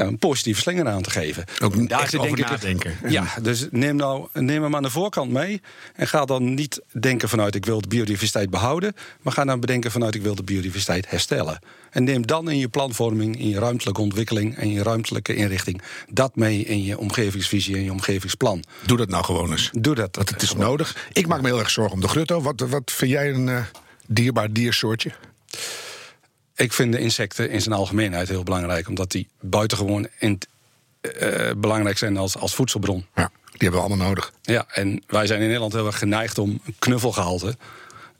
ja, 0.00 0.06
een 0.06 0.18
positieve 0.18 0.60
slinger 0.60 0.88
aan 0.88 1.02
te 1.02 1.10
geven. 1.10 1.44
Ook 1.62 1.88
daar 1.88 2.10
denk 2.10 2.22
over 2.22 2.38
nadenken. 2.38 2.90
Ik, 3.02 3.10
ja, 3.10 3.26
dus 3.42 3.66
neem, 3.70 3.96
nou, 3.96 4.28
neem 4.32 4.62
hem 4.62 4.76
aan 4.76 4.82
de 4.82 4.90
voorkant 4.90 5.30
mee. 5.30 5.60
En 5.94 6.08
ga 6.08 6.24
dan 6.24 6.54
niet 6.54 6.80
denken 7.00 7.28
vanuit 7.28 7.54
ik 7.54 7.64
wil 7.64 7.80
de 7.80 7.88
biodiversiteit 7.88 8.50
behouden. 8.50 8.94
Maar 9.22 9.32
ga 9.32 9.44
dan 9.44 9.60
bedenken 9.60 9.90
vanuit 9.90 10.14
ik 10.14 10.22
wil 10.22 10.34
de 10.34 10.42
biodiversiteit 10.42 11.10
herstellen. 11.10 11.58
En 11.90 12.04
neem 12.04 12.26
dan 12.26 12.50
in 12.50 12.58
je 12.58 12.68
planvorming, 12.68 13.38
in 13.38 13.48
je 13.48 13.58
ruimtelijke 13.58 14.00
ontwikkeling 14.00 14.56
en 14.56 14.72
je 14.72 14.82
ruimtelijke 14.82 15.34
inrichting 15.34 15.82
dat 16.08 16.36
mee 16.36 16.64
in 16.64 16.84
je 16.84 16.98
omgevingsvisie 16.98 17.74
en 17.76 17.84
je 17.84 17.92
omgevingsplan. 17.92 18.64
Doe 18.86 18.96
dat 18.96 19.08
nou 19.08 19.24
gewoon 19.24 19.50
eens. 19.50 19.70
Doe 19.72 19.94
dat. 19.94 20.16
Want 20.16 20.28
het 20.28 20.42
is 20.42 20.54
nodig. 20.54 21.08
Ik 21.12 21.26
maak 21.26 21.40
me 21.40 21.48
heel 21.48 21.58
erg 21.58 21.70
zorgen 21.70 21.94
om 21.94 22.00
de 22.00 22.08
grutto. 22.08 22.40
Wat, 22.40 22.60
wat 22.60 22.90
vind 22.90 23.10
jij 23.10 23.30
een 23.30 23.46
uh, 23.46 23.64
dierbaar 24.06 24.52
diersoortje? 24.52 25.10
Ik 26.60 26.72
vind 26.72 26.92
de 26.92 26.98
insecten 26.98 27.50
in 27.50 27.62
zijn 27.62 27.74
algemeenheid 27.74 28.28
heel 28.28 28.42
belangrijk, 28.42 28.88
omdat 28.88 29.10
die 29.10 29.28
buitengewoon 29.40 30.08
in, 30.18 30.38
uh, 31.02 31.50
belangrijk 31.56 31.98
zijn 31.98 32.16
als, 32.16 32.36
als 32.36 32.54
voedselbron. 32.54 33.06
Ja, 33.14 33.30
die 33.44 33.58
hebben 33.58 33.80
we 33.80 33.86
allemaal 33.86 34.06
nodig. 34.06 34.32
Ja, 34.42 34.66
en 34.68 35.02
wij 35.06 35.26
zijn 35.26 35.38
in 35.38 35.46
Nederland 35.46 35.72
heel 35.72 35.86
erg 35.86 35.98
geneigd 35.98 36.38
om 36.38 36.60
knuffelgehalte. 36.78 37.56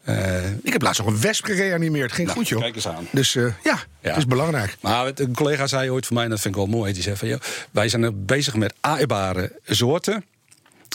Uh, 0.08 0.52
ik 0.62 0.72
heb 0.72 0.82
laatst 0.82 1.00
nog 1.00 1.08
een 1.10 1.20
wesp 1.20 1.44
gereanimeerd. 1.44 2.12
Ging 2.12 2.26
nou, 2.26 2.38
goed, 2.38 2.48
joh. 2.48 2.60
Kijk 2.60 2.74
eens 2.74 2.88
aan. 2.88 3.06
Dus 3.12 3.34
uh, 3.34 3.44
ja, 3.64 3.78
ja, 4.00 4.08
het 4.08 4.16
is 4.16 4.26
belangrijk. 4.26 4.76
Maar 4.80 5.10
een 5.14 5.34
collega 5.34 5.66
zei 5.66 5.90
ooit 5.90 6.06
voor 6.06 6.14
mij, 6.14 6.24
en 6.24 6.30
dat 6.30 6.40
vind 6.40 6.54
ik 6.54 6.60
wel 6.60 6.70
mooi... 6.70 6.92
die 6.92 7.02
zei 7.02 7.16
van, 7.16 7.28
joh, 7.28 7.40
wij 7.70 7.88
zijn 7.88 8.26
bezig 8.26 8.54
met 8.54 8.74
aaibare 8.80 9.52
soorten... 9.66 10.24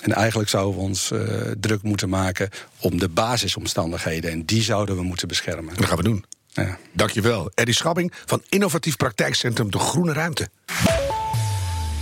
En 0.03 0.13
eigenlijk 0.13 0.49
zouden 0.49 0.75
we 0.75 0.81
ons 0.81 1.11
uh, 1.11 1.19
druk 1.59 1.81
moeten 1.81 2.09
maken 2.09 2.49
om 2.79 2.99
de 2.99 3.09
basisomstandigheden. 3.09 4.31
En 4.31 4.45
die 4.45 4.61
zouden 4.61 4.95
we 4.95 5.03
moeten 5.03 5.27
beschermen. 5.27 5.75
Dat 5.75 5.85
gaan 5.85 5.97
we 5.97 6.03
doen. 6.03 6.25
Ja. 6.55 6.77
Dankjewel. 6.91 7.51
Eddie 7.53 7.73
Schabbing 7.73 8.11
van 8.25 8.41
Innovatief 8.49 8.97
Praktijkcentrum 8.97 9.71
De 9.71 9.79
Groene 9.79 10.13
Ruimte. 10.13 10.49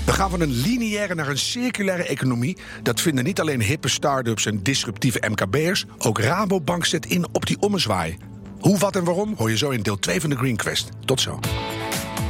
We 0.05 0.11
gaan 0.11 0.29
van 0.29 0.41
een 0.41 0.51
lineaire 0.51 1.15
naar 1.15 1.27
een 1.27 1.37
circulaire 1.37 2.03
economie. 2.03 2.57
Dat 2.83 3.01
vinden 3.01 3.23
niet 3.23 3.39
alleen 3.39 3.61
hippe 3.61 3.87
start-ups 3.87 4.45
en 4.45 4.63
disruptieve 4.63 5.23
MKB'ers. 5.29 5.85
Ook 5.97 6.19
Rabobank 6.19 6.85
zet 6.85 7.05
in 7.05 7.25
op 7.31 7.45
die 7.45 7.57
ommezwaai. 7.59 8.17
Hoe, 8.59 8.77
wat 8.77 8.95
en 8.95 9.03
waarom 9.03 9.33
hoor 9.37 9.49
je 9.49 9.57
zo 9.57 9.69
in 9.69 9.81
deel 9.81 9.99
2 9.99 10.21
van 10.21 10.29
de 10.29 10.35
Green 10.35 10.55
Quest. 10.55 10.89
Tot 11.05 11.21
zo. 11.21 11.39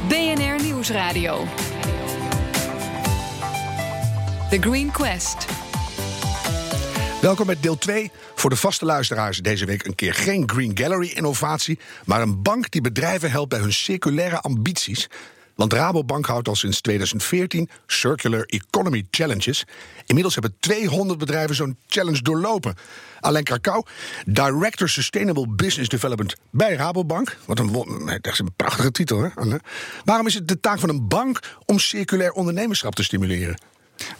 BNR 0.08 0.62
Nieuwsradio. 0.62 1.44
The 4.50 4.58
Green 4.60 4.90
Quest. 4.90 5.63
Welkom 7.24 7.46
bij 7.46 7.60
deel 7.60 7.78
2. 7.78 8.10
Voor 8.34 8.50
de 8.50 8.56
vaste 8.56 8.84
luisteraars 8.84 9.38
deze 9.38 9.64
week 9.64 9.86
een 9.86 9.94
keer 9.94 10.14
geen 10.14 10.50
Green 10.50 10.78
Gallery 10.78 11.10
innovatie, 11.14 11.78
maar 12.04 12.22
een 12.22 12.42
bank 12.42 12.70
die 12.70 12.80
bedrijven 12.80 13.30
helpt 13.30 13.48
bij 13.48 13.58
hun 13.58 13.72
circulaire 13.72 14.40
ambities. 14.40 15.08
Want 15.54 15.72
Rabobank 15.72 16.26
houdt 16.26 16.48
al 16.48 16.54
sinds 16.54 16.80
2014 16.80 17.70
Circular 17.86 18.44
Economy 18.46 19.06
Challenges. 19.10 19.64
Inmiddels 20.06 20.34
hebben 20.34 20.54
200 20.60 21.18
bedrijven 21.18 21.54
zo'n 21.54 21.76
challenge 21.86 22.22
doorlopen. 22.22 22.74
Alain 23.20 23.44
Krakau, 23.44 23.84
Director 24.26 24.88
Sustainable 24.88 25.48
Business 25.48 25.88
Development 25.88 26.36
bij 26.50 26.74
Rabobank. 26.74 27.36
Wat 27.46 27.58
een, 27.58 27.74
een 28.22 28.52
prachtige 28.56 28.90
titel, 28.90 29.22
hè? 29.22 29.28
Waarom 30.04 30.26
is 30.26 30.34
het 30.34 30.48
de 30.48 30.60
taak 30.60 30.78
van 30.78 30.88
een 30.88 31.08
bank 31.08 31.40
om 31.64 31.78
circulair 31.78 32.32
ondernemerschap 32.32 32.94
te 32.94 33.02
stimuleren? 33.02 33.56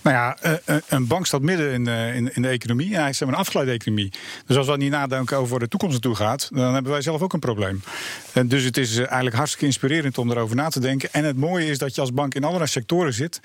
Nou 0.03 0.17
ja, 0.17 0.37
eh, 0.41 0.77
een 0.89 1.07
bank 1.07 1.27
staat 1.27 1.41
midden 1.41 1.73
in, 1.73 1.87
in, 1.87 2.35
in 2.35 2.43
de 2.43 2.49
economie. 2.49 2.97
Hij 2.97 3.09
is 3.09 3.21
een 3.21 3.35
afgeleide 3.35 3.73
economie. 3.73 4.13
Dus 4.47 4.57
als 4.57 4.67
we 4.67 4.77
niet 4.77 4.91
nadenken 4.91 5.37
over 5.37 5.59
de 5.59 5.69
toekomst 5.69 5.95
naartoe 5.95 6.27
gaat, 6.27 6.49
dan 6.53 6.75
hebben 6.75 6.93
wij 6.93 7.03
zelf 7.03 7.23
ook 7.23 7.33
een 7.33 7.41
probleem. 7.41 7.83
En 8.33 8.49
dus 8.49 8.65
het 8.65 8.77
is 8.77 8.97
eigenlijk 8.97 9.37
hartstikke 9.37 9.67
inspirerend 9.67 10.19
om 10.19 10.31
erover 10.31 10.57
na 10.57 10.69
te 10.69 10.81
denken. 10.81 11.09
En 11.13 11.25
het 11.25 11.37
mooie 11.37 11.67
is 11.67 11.79
dat 11.79 11.95
je 11.95 12.01
als 12.01 12.13
bank 12.13 12.35
in 12.35 12.45
allerlei 12.45 12.71
sectoren 12.71 13.15
zit. 13.15 13.41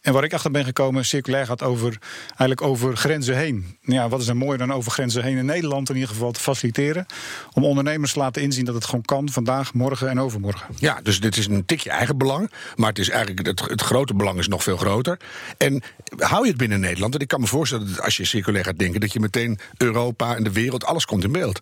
En 0.00 0.12
waar 0.12 0.24
ik 0.24 0.32
achter 0.32 0.50
ben 0.50 0.64
gekomen, 0.64 1.04
circulair 1.04 1.46
gaat 1.46 1.62
over, 1.62 1.98
eigenlijk 2.26 2.62
over 2.62 2.96
grenzen 2.96 3.36
heen. 3.36 3.78
Ja, 3.82 4.08
wat 4.08 4.20
is 4.20 4.28
er 4.28 4.36
mooier 4.36 4.58
dan 4.58 4.72
over 4.72 4.90
grenzen 4.90 5.22
heen 5.22 5.36
in 5.36 5.46
Nederland 5.46 5.88
in 5.88 5.94
ieder 5.94 6.10
geval 6.10 6.32
te 6.32 6.40
faciliteren. 6.40 7.06
Om 7.52 7.64
ondernemers 7.64 8.12
te 8.12 8.18
laten 8.18 8.42
inzien 8.42 8.64
dat 8.64 8.74
het 8.74 8.84
gewoon 8.84 9.04
kan 9.04 9.28
vandaag, 9.28 9.74
morgen 9.74 10.08
en 10.08 10.20
overmorgen. 10.20 10.66
Ja, 10.76 11.00
dus 11.02 11.20
dit 11.20 11.36
is 11.36 11.46
een 11.46 11.64
tikje 11.64 11.90
eigen 11.90 12.18
belang. 12.18 12.50
Maar 12.76 12.88
het 12.88 12.98
is 12.98 13.08
eigenlijk 13.08 13.46
het, 13.46 13.60
het 13.60 13.80
grote 13.80 14.14
belang 14.14 14.38
is 14.38 14.48
nog 14.48 14.62
veel 14.62 14.76
groter. 14.76 15.18
En 15.56 15.82
hou 16.16 16.42
je 16.42 16.48
het 16.48 16.58
binnen 16.58 16.80
Nederland? 16.80 17.14
En 17.14 17.20
ik 17.20 17.28
kan 17.28 17.40
me 17.40 17.46
voorstellen 17.46 17.86
dat 17.86 18.00
als 18.00 18.16
je 18.16 18.24
circulair 18.24 18.64
gaat 18.64 18.78
denken, 18.78 19.00
dat 19.00 19.12
je 19.12 19.20
meteen 19.20 19.58
Europa 19.76 20.36
en 20.36 20.44
de 20.44 20.52
wereld, 20.52 20.84
alles 20.84 21.04
komt 21.04 21.24
in 21.24 21.32
beeld. 21.32 21.60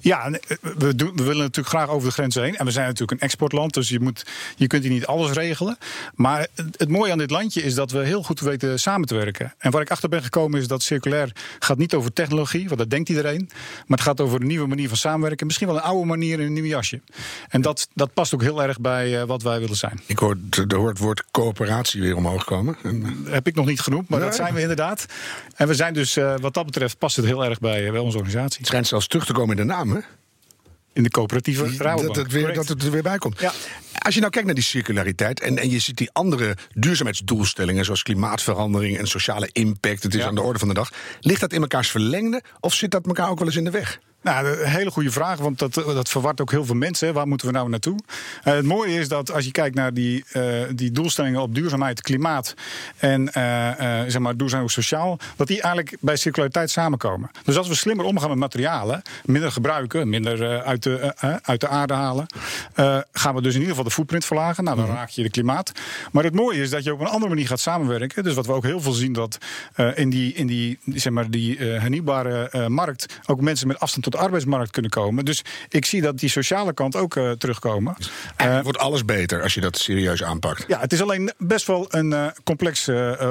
Ja, 0.00 0.30
we, 0.60 0.94
doen, 0.94 1.16
we, 1.16 1.22
willen 1.22 1.42
natuurlijk 1.42 1.68
graag 1.68 1.88
over 1.88 2.08
de 2.08 2.14
grenzen 2.14 2.42
heen. 2.42 2.56
En 2.56 2.64
we 2.64 2.70
zijn 2.70 2.86
natuurlijk 2.86 3.10
een 3.10 3.26
exportland, 3.26 3.74
dus 3.74 3.88
je, 3.88 4.00
moet, 4.00 4.26
je 4.56 4.66
kunt 4.66 4.82
hier 4.82 4.92
niet 4.92 5.06
alles 5.06 5.30
regelen. 5.30 5.78
Maar 6.14 6.46
het 6.76 6.88
mooie 6.88 7.12
aan 7.12 7.18
dit 7.18 7.30
landje 7.30 7.62
is 7.62 7.74
dat 7.74 7.90
we 7.90 7.98
heel 8.04 8.22
goed 8.22 8.40
weten 8.40 8.80
samen 8.80 9.06
te 9.08 9.14
werken. 9.14 9.54
En 9.58 9.70
waar 9.70 9.82
ik 9.82 9.90
achter 9.90 10.08
ben 10.08 10.22
gekomen 10.22 10.60
is 10.60 10.66
dat 10.66 10.82
circulair 10.82 11.32
gaat 11.58 11.78
niet 11.78 11.94
over 11.94 12.12
technologie, 12.12 12.66
want 12.66 12.78
dat 12.78 12.90
denkt 12.90 13.08
iedereen. 13.08 13.48
Maar 13.86 13.98
het 13.98 14.06
gaat 14.06 14.20
over 14.20 14.40
een 14.40 14.46
nieuwe 14.46 14.68
manier 14.68 14.88
van 14.88 14.96
samenwerken. 14.96 15.46
Misschien 15.46 15.66
wel 15.66 15.76
een 15.76 15.82
oude 15.82 16.06
manier 16.06 16.40
in 16.40 16.46
een 16.46 16.52
nieuw 16.52 16.64
jasje. 16.64 17.00
En 17.48 17.60
dat, 17.60 17.88
dat 17.94 18.12
past 18.14 18.34
ook 18.34 18.42
heel 18.42 18.62
erg 18.62 18.80
bij 18.80 19.20
uh, 19.20 19.22
wat 19.22 19.42
wij 19.42 19.60
willen 19.60 19.76
zijn. 19.76 20.00
Ik 20.06 20.18
hoor, 20.18 20.36
hoor 20.68 20.88
het 20.88 20.98
woord 20.98 21.24
coöperatie 21.30 22.00
weer 22.00 22.16
omhoog 22.16 22.44
komen. 22.44 22.76
En, 22.82 23.24
heb 23.28 23.46
ik 23.46 23.54
nog 23.54 23.66
niet 23.66 23.80
genoemd, 23.80 24.08
maar 24.08 24.18
nee. 24.18 24.28
dat 24.28 24.36
zijn 24.36 24.54
we 24.54 24.60
inderdaad. 24.60 25.06
En 25.56 25.68
we 25.68 25.74
zijn 25.74 25.94
dus, 25.94 26.18
wat 26.40 26.54
dat 26.54 26.64
betreft, 26.64 26.98
past 26.98 27.16
het 27.16 27.24
heel 27.24 27.44
erg 27.44 27.58
bij, 27.58 27.90
bij 27.90 28.00
onze 28.00 28.16
organisatie. 28.16 28.58
Het 28.58 28.66
schijnt 28.66 28.86
zelfs 28.86 29.06
terug 29.06 29.26
te 29.26 29.32
komen 29.32 29.50
in 29.50 29.56
de 29.56 29.61
naam, 29.64 29.90
hè? 29.90 30.00
In 30.92 31.02
de 31.02 31.10
coöperatieve 31.10 31.76
Rabobank. 31.76 32.14
Dat 32.14 32.16
het, 32.16 32.32
weer, 32.32 32.54
dat 32.54 32.68
het 32.68 32.82
er 32.82 32.90
weer 32.90 33.02
bij 33.02 33.18
komt. 33.18 33.40
Ja. 33.40 33.52
Als 33.98 34.14
je 34.14 34.20
nou 34.20 34.32
kijkt 34.32 34.46
naar 34.46 34.56
die 34.56 34.64
circulariteit 34.64 35.40
en, 35.40 35.58
en 35.58 35.70
je 35.70 35.78
ziet 35.78 35.96
die 35.96 36.10
andere 36.12 36.56
duurzaamheidsdoelstellingen, 36.74 37.84
zoals 37.84 38.02
klimaatverandering 38.02 38.98
en 38.98 39.06
sociale 39.06 39.48
impact, 39.52 40.02
het 40.02 40.14
is 40.14 40.20
Ja. 40.20 40.26
aan 40.26 40.34
de 40.34 40.42
orde 40.42 40.58
van 40.58 40.68
de 40.68 40.74
dag. 40.74 40.90
Ligt 41.20 41.40
dat 41.40 41.52
in 41.52 41.60
elkaars 41.60 41.90
verlengde 41.90 42.42
of 42.60 42.74
zit 42.74 42.90
dat 42.90 43.06
elkaar 43.06 43.30
ook 43.30 43.38
wel 43.38 43.46
eens 43.46 43.56
in 43.56 43.64
de 43.64 43.70
weg? 43.70 44.00
Nou, 44.22 44.46
een 44.46 44.68
hele 44.68 44.90
goede 44.90 45.10
vraag, 45.10 45.38
want 45.38 45.58
dat, 45.58 45.74
dat 45.74 46.08
verwart 46.08 46.40
ook 46.40 46.50
heel 46.50 46.64
veel 46.64 46.74
mensen. 46.74 47.06
Hè. 47.06 47.12
Waar 47.12 47.28
moeten 47.28 47.46
we 47.46 47.52
nou 47.52 47.68
naartoe? 47.68 47.98
Uh, 48.44 48.54
het 48.54 48.64
mooie 48.64 48.94
is 48.94 49.08
dat 49.08 49.32
als 49.32 49.44
je 49.44 49.50
kijkt 49.50 49.74
naar 49.74 49.94
die, 49.94 50.24
uh, 50.32 50.62
die 50.74 50.90
doelstellingen 50.90 51.40
op 51.40 51.54
duurzaamheid, 51.54 52.00
klimaat 52.00 52.54
en 52.96 53.22
uh, 53.22 53.70
zeg 54.06 54.18
maar 54.18 54.36
duurzaam 54.36 54.68
sociaal, 54.68 55.18
dat 55.36 55.46
die 55.46 55.62
eigenlijk 55.62 55.96
bij 56.00 56.16
circulariteit 56.16 56.70
samenkomen. 56.70 57.30
Dus 57.44 57.56
als 57.56 57.68
we 57.68 57.74
slimmer 57.74 58.04
omgaan 58.04 58.28
met 58.28 58.38
materialen, 58.38 59.02
minder 59.24 59.52
gebruiken, 59.52 60.08
minder 60.08 60.62
uit, 60.62 60.82
de, 60.82 61.14
uit 61.42 61.60
de 61.60 61.68
aarde 61.68 61.94
halen, 61.94 62.26
gaan 63.12 63.34
we 63.34 63.42
dus 63.42 63.54
in 63.54 63.60
ieder 63.60 63.68
geval 63.68 63.84
de 63.84 63.90
footprint 63.90 64.24
verlagen. 64.24 64.64
Nou, 64.64 64.76
dan 64.76 64.86
raak 64.86 65.08
je 65.08 65.22
de 65.22 65.30
klimaat. 65.30 65.72
Maar 66.12 66.24
het 66.24 66.34
mooie 66.34 66.60
is 66.60 66.70
dat 66.70 66.84
je 66.84 66.92
op 66.92 67.00
een 67.00 67.06
andere 67.06 67.28
manier 67.28 67.46
gaat 67.46 67.60
samenwerken. 67.60 68.22
Dus 68.22 68.34
wat 68.34 68.46
we 68.46 68.52
ook 68.52 68.64
heel 68.64 68.80
veel 68.80 68.92
zien, 68.92 69.12
dat 69.12 69.38
in 69.94 70.10
die, 70.10 70.34
in 70.34 70.46
die, 70.46 70.78
zeg 70.86 71.12
maar, 71.12 71.30
die 71.30 71.58
hernieuwbare 71.58 72.68
markt 72.68 73.18
ook 73.26 73.40
mensen 73.40 73.66
met 73.66 73.80
afstand 73.80 74.04
tot 74.04 74.11
de 74.12 74.18
arbeidsmarkt 74.18 74.70
kunnen 74.70 74.90
komen. 74.90 75.24
Dus 75.24 75.42
ik 75.68 75.84
zie 75.84 76.00
dat 76.00 76.18
die 76.18 76.28
sociale 76.28 76.74
kant 76.74 76.96
ook 76.96 77.14
uh, 77.14 77.30
terugkomen. 77.30 77.96
Uh, 78.42 78.60
wordt 78.60 78.78
alles 78.78 79.04
beter 79.04 79.42
als 79.42 79.54
je 79.54 79.60
dat 79.60 79.78
serieus 79.78 80.22
aanpakt. 80.22 80.64
Ja, 80.68 80.80
het 80.80 80.92
is 80.92 81.02
alleen 81.02 81.32
best 81.38 81.66
wel 81.66 81.86
een 81.88 82.10
uh, 82.10 82.26
complex 82.44 82.84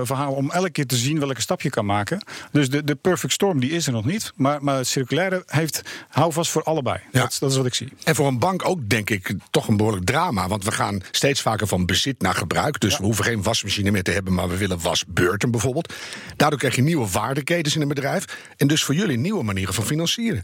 verhaal 0.03 0.33
om 0.33 0.51
elke 0.51 0.69
keer 0.69 0.85
te 0.85 0.95
zien 0.95 1.19
welke 1.19 1.41
stap 1.41 1.61
je 1.61 1.69
kan 1.69 1.85
maken. 1.85 2.25
Dus 2.51 2.69
de, 2.69 2.83
de 2.83 2.95
perfect 2.95 3.33
storm 3.33 3.59
die 3.59 3.71
is 3.71 3.87
er 3.87 3.93
nog 3.93 4.05
niet. 4.05 4.31
Maar, 4.35 4.63
maar 4.63 4.77
het 4.77 4.87
circulaire 4.87 5.43
heeft 5.45 5.81
houvast 6.09 6.51
voor 6.51 6.63
allebei. 6.63 6.99
Ja. 7.11 7.21
Dat, 7.21 7.37
dat 7.39 7.51
is 7.51 7.57
wat 7.57 7.65
ik 7.65 7.73
zie. 7.73 7.93
En 8.03 8.15
voor 8.15 8.27
een 8.27 8.39
bank 8.39 8.65
ook 8.65 8.89
denk 8.89 9.09
ik 9.09 9.33
toch 9.49 9.67
een 9.67 9.77
behoorlijk 9.77 10.05
drama. 10.05 10.47
Want 10.47 10.63
we 10.63 10.71
gaan 10.71 11.01
steeds 11.11 11.41
vaker 11.41 11.67
van 11.67 11.85
bezit 11.85 12.21
naar 12.21 12.35
gebruik. 12.35 12.79
Dus 12.79 12.91
ja. 12.91 12.97
we 12.97 13.03
hoeven 13.03 13.23
geen 13.25 13.43
wasmachine 13.43 13.91
meer 13.91 14.03
te 14.03 14.11
hebben, 14.11 14.33
maar 14.33 14.49
we 14.49 14.57
willen 14.57 14.81
wasbeurten 14.81 15.51
bijvoorbeeld. 15.51 15.93
Daardoor 16.35 16.59
krijg 16.59 16.75
je 16.75 16.81
nieuwe 16.81 17.07
waardeketens 17.07 17.75
in 17.75 17.81
een 17.81 17.87
bedrijf. 17.87 18.25
En 18.57 18.67
dus 18.67 18.83
voor 18.83 18.95
jullie 18.95 19.17
nieuwe 19.17 19.43
manieren 19.43 19.73
van 19.73 19.83
financieren. 19.83 20.43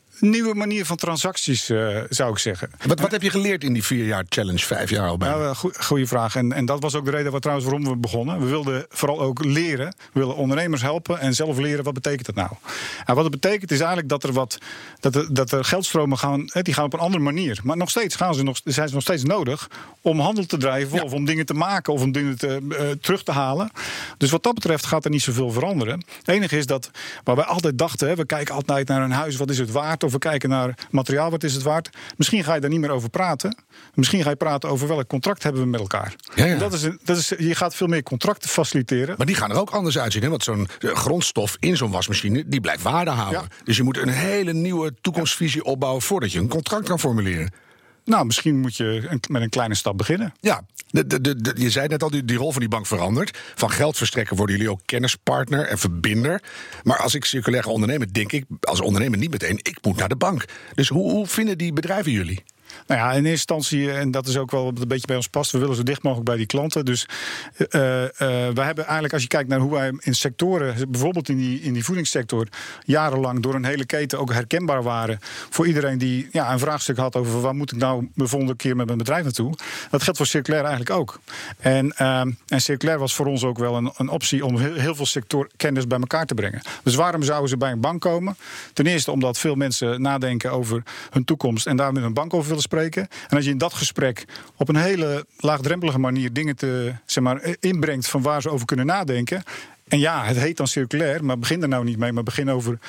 nieuwe 0.21 0.53
manier 0.53 0.85
van 0.85 0.97
transacties, 0.97 1.69
uh, 1.69 1.99
zou 2.09 2.31
ik 2.31 2.37
zeggen. 2.37 2.71
Wat, 2.85 2.99
wat 2.99 3.11
heb 3.11 3.21
je 3.21 3.29
geleerd 3.29 3.63
in 3.63 3.73
die 3.73 3.83
vier 3.83 4.05
jaar 4.05 4.23
challenge, 4.29 4.65
vijf 4.65 4.89
jaar 4.89 5.07
al 5.07 5.17
bijna? 5.17 5.37
Nou, 5.37 5.55
goede 5.73 6.07
vraag. 6.07 6.35
En, 6.35 6.51
en 6.51 6.65
dat 6.65 6.81
was 6.81 6.95
ook 6.95 7.05
de 7.05 7.11
reden 7.11 7.31
waar, 7.31 7.41
trouwens 7.41 7.69
waarom 7.69 7.89
we 7.89 7.95
begonnen. 7.95 8.39
We 8.39 8.45
wilden 8.45 8.85
vooral 8.89 9.21
ook 9.21 9.43
leren. 9.43 9.93
We 10.13 10.19
willen 10.19 10.35
ondernemers 10.35 10.81
helpen 10.81 11.19
en 11.19 11.33
zelf 11.33 11.57
leren 11.57 11.83
wat 11.83 11.93
betekent 11.93 12.25
dat 12.25 12.35
nou. 12.35 12.49
En 13.05 13.15
wat 13.15 13.23
het 13.23 13.41
betekent 13.41 13.71
is 13.71 13.79
eigenlijk 13.79 14.09
dat 14.09 14.23
er, 14.23 14.31
wat, 14.31 14.57
dat 14.99 15.15
er, 15.15 15.33
dat 15.33 15.51
er 15.51 15.63
geldstromen 15.63 16.17
gaan, 16.17 16.45
die 16.61 16.73
gaan 16.73 16.85
op 16.85 16.93
een 16.93 16.99
andere 16.99 17.23
manier. 17.23 17.59
Maar 17.63 17.77
nog 17.77 17.89
steeds 17.89 18.15
gaan 18.15 18.35
ze 18.35 18.43
nog, 18.43 18.59
zijn 18.63 18.87
ze 18.87 18.93
nog 18.93 19.03
steeds 19.03 19.23
nodig 19.23 19.69
om 20.01 20.19
handel 20.19 20.45
te 20.45 20.57
drijven... 20.57 21.03
of 21.03 21.13
om 21.13 21.25
dingen 21.25 21.45
te 21.45 21.53
maken 21.53 21.93
of 21.93 22.01
om 22.01 22.11
dingen 22.11 22.37
te, 22.37 22.59
uh, 22.69 22.79
terug 23.01 23.23
te 23.23 23.31
halen. 23.31 23.71
Dus 24.17 24.31
wat 24.31 24.43
dat 24.43 24.53
betreft 24.53 24.85
gaat 24.85 25.05
er 25.05 25.11
niet 25.11 25.21
zoveel 25.21 25.51
veranderen. 25.51 26.03
Het 26.17 26.27
enige 26.27 26.57
is 26.57 26.65
dat, 26.65 26.91
waar 27.23 27.35
wij 27.35 27.45
altijd 27.45 27.77
dachten... 27.77 28.07
Hè, 28.07 28.15
we 28.15 28.25
kijken 28.25 28.55
altijd 28.55 28.87
naar 28.87 29.01
een 29.01 29.11
huis, 29.11 29.35
wat 29.35 29.49
is 29.49 29.57
het 29.57 29.71
waard? 29.71 30.03
Of 30.03 30.10
we 30.11 30.19
kijken 30.19 30.49
naar 30.49 30.77
materiaal, 30.89 31.29
wat 31.29 31.43
is 31.43 31.53
het 31.53 31.63
waard? 31.63 31.89
Misschien 32.17 32.43
ga 32.43 32.53
je 32.53 32.61
daar 32.61 32.69
niet 32.69 32.79
meer 32.79 32.89
over 32.89 33.09
praten. 33.09 33.55
Misschien 33.93 34.23
ga 34.23 34.29
je 34.29 34.35
praten 34.35 34.69
over 34.69 34.87
welk 34.87 35.07
contract 35.07 35.43
hebben 35.43 35.61
we 35.61 35.67
met 35.67 35.79
elkaar. 35.79 36.15
Ja, 36.35 36.45
ja. 36.45 36.57
Dat 36.57 36.73
is, 36.73 36.81
dat 37.03 37.17
is, 37.17 37.33
je 37.37 37.55
gaat 37.55 37.75
veel 37.75 37.87
meer 37.87 38.03
contracten 38.03 38.49
faciliteren. 38.49 39.15
Maar 39.17 39.25
die 39.25 39.35
gaan 39.35 39.51
er 39.51 39.59
ook 39.59 39.69
anders 39.69 39.97
uitzien. 39.97 40.21
Hè? 40.21 40.29
Want 40.29 40.43
zo'n 40.43 40.67
eh, 40.79 40.91
grondstof 40.91 41.57
in 41.59 41.77
zo'n 41.77 41.91
wasmachine, 41.91 42.43
die 42.47 42.61
blijft 42.61 42.81
waarde 42.81 43.11
houden. 43.11 43.47
Dus 43.63 43.77
je 43.77 43.83
moet 43.83 43.97
een 43.97 44.09
hele 44.09 44.53
nieuwe 44.53 44.93
toekomstvisie 45.01 45.63
opbouwen... 45.63 46.01
voordat 46.01 46.31
je 46.31 46.39
een 46.39 46.47
contract 46.47 46.87
kan 46.87 46.99
formuleren. 46.99 47.51
Nou, 48.05 48.25
misschien 48.25 48.59
moet 48.59 48.75
je 48.75 49.19
met 49.29 49.41
een 49.41 49.49
kleine 49.49 49.75
stap 49.75 49.97
beginnen. 49.97 50.33
Ja, 50.39 50.65
de, 50.89 51.21
de, 51.21 51.51
je 51.55 51.69
zei 51.69 51.87
net 51.87 52.03
al, 52.03 52.09
die, 52.09 52.37
rol 52.37 52.51
van 52.51 52.59
die 52.59 52.69
bank 52.69 52.87
verandert. 52.87 53.37
Van 53.55 53.71
geld 53.71 53.97
verstrekken 53.97 54.35
worden 54.35 54.55
jullie 54.55 54.71
ook 54.71 54.81
kennispartner 54.85 55.65
en 55.67 55.77
verbinder. 55.77 56.41
Maar 56.83 56.97
als 56.97 57.15
ik 57.15 57.25
circulair 57.25 57.63
ga 57.63 57.69
ondernemen, 57.69 58.11
denk 58.11 58.31
ik 58.31 58.45
als 58.61 58.81
ondernemer 58.81 59.17
niet 59.17 59.31
meteen... 59.31 59.57
ik 59.61 59.77
moet 59.81 59.95
naar 59.95 60.09
de 60.09 60.15
bank. 60.15 60.45
Dus 60.75 60.87
hoe, 60.87 61.11
hoe 61.11 61.27
vinden 61.27 61.57
die 61.57 61.73
bedrijven 61.73 62.11
jullie? 62.11 62.43
Nou 62.87 63.01
ja, 63.01 63.09
in 63.09 63.15
eerste 63.15 63.29
instantie, 63.29 63.91
en 63.91 64.11
dat 64.11 64.27
is 64.27 64.37
ook 64.37 64.51
wel 64.51 64.67
een 64.67 64.87
beetje 64.87 65.07
bij 65.07 65.15
ons 65.15 65.27
past, 65.27 65.51
we 65.51 65.57
willen 65.57 65.75
zo 65.75 65.83
dicht 65.83 66.03
mogelijk 66.03 66.27
bij 66.27 66.37
die 66.37 66.45
klanten. 66.45 66.85
Dus 66.85 67.05
uh, 67.57 68.01
uh, 68.01 68.07
we 68.53 68.61
hebben 68.61 68.83
eigenlijk, 68.83 69.13
als 69.13 69.21
je 69.21 69.27
kijkt 69.27 69.49
naar 69.49 69.59
hoe 69.59 69.71
wij 69.71 69.93
in 69.99 70.15
sectoren, 70.15 70.89
bijvoorbeeld 70.89 71.29
in 71.29 71.37
die, 71.37 71.61
in 71.61 71.73
die 71.73 71.83
voedingssector, 71.83 72.47
jarenlang 72.85 73.41
door 73.41 73.55
een 73.55 73.65
hele 73.65 73.85
keten 73.85 74.19
ook 74.19 74.33
herkenbaar 74.33 74.83
waren 74.83 75.19
voor 75.49 75.67
iedereen 75.67 75.97
die 75.97 76.27
ja, 76.31 76.51
een 76.51 76.59
vraagstuk 76.59 76.97
had 76.97 77.15
over 77.15 77.41
waar 77.41 77.55
moet 77.55 77.71
ik 77.71 77.77
nou 77.77 78.07
de 78.15 78.27
volgende 78.27 78.55
keer 78.55 78.75
met 78.75 78.85
mijn 78.85 78.97
bedrijf 78.97 79.23
naartoe. 79.23 79.53
Dat 79.89 80.03
geldt 80.03 80.17
voor 80.17 80.27
circulair 80.27 80.61
eigenlijk 80.61 80.89
ook. 80.99 81.19
En, 81.59 81.93
uh, 82.01 82.19
en 82.47 82.61
circulair 82.61 82.99
was 82.99 83.13
voor 83.13 83.25
ons 83.25 83.43
ook 83.43 83.57
wel 83.57 83.75
een, 83.75 83.91
een 83.97 84.09
optie 84.09 84.45
om 84.45 84.57
heel, 84.57 84.73
heel 84.73 84.95
veel 84.95 85.05
sectorkennis 85.05 85.87
bij 85.87 85.99
elkaar 85.99 86.25
te 86.25 86.33
brengen. 86.33 86.61
Dus 86.83 86.95
waarom 86.95 87.23
zouden 87.23 87.49
ze 87.49 87.57
bij 87.57 87.71
een 87.71 87.79
bank 87.79 88.01
komen? 88.01 88.37
Ten 88.73 88.85
eerste 88.85 89.11
omdat 89.11 89.37
veel 89.37 89.55
mensen 89.55 90.01
nadenken 90.01 90.51
over 90.51 90.83
hun 91.09 91.25
toekomst 91.25 91.67
en 91.67 91.75
daar 91.77 91.93
met 91.93 92.03
een 92.03 92.13
bank 92.13 92.33
over 92.33 92.47
willen 92.47 92.60
spreken. 92.61 93.07
En 93.29 93.35
als 93.35 93.45
je 93.45 93.51
in 93.51 93.57
dat 93.57 93.73
gesprek 93.73 94.25
op 94.57 94.69
een 94.69 94.75
hele 94.75 95.25
laagdrempelige 95.37 95.99
manier 95.99 96.33
dingen 96.33 96.55
te, 96.55 96.93
zeg 97.05 97.23
maar, 97.23 97.55
inbrengt 97.59 98.07
van 98.07 98.21
waar 98.21 98.41
ze 98.41 98.49
over 98.49 98.65
kunnen 98.65 98.85
nadenken. 98.85 99.43
En 99.87 99.99
ja, 99.99 100.23
het 100.23 100.37
heet 100.37 100.57
dan 100.57 100.67
circulair, 100.67 101.25
maar 101.25 101.39
begin 101.39 101.61
er 101.61 101.67
nou 101.67 101.83
niet 101.83 101.97
mee. 101.97 102.11
Maar 102.11 102.23
begin 102.23 102.49
over 102.49 102.79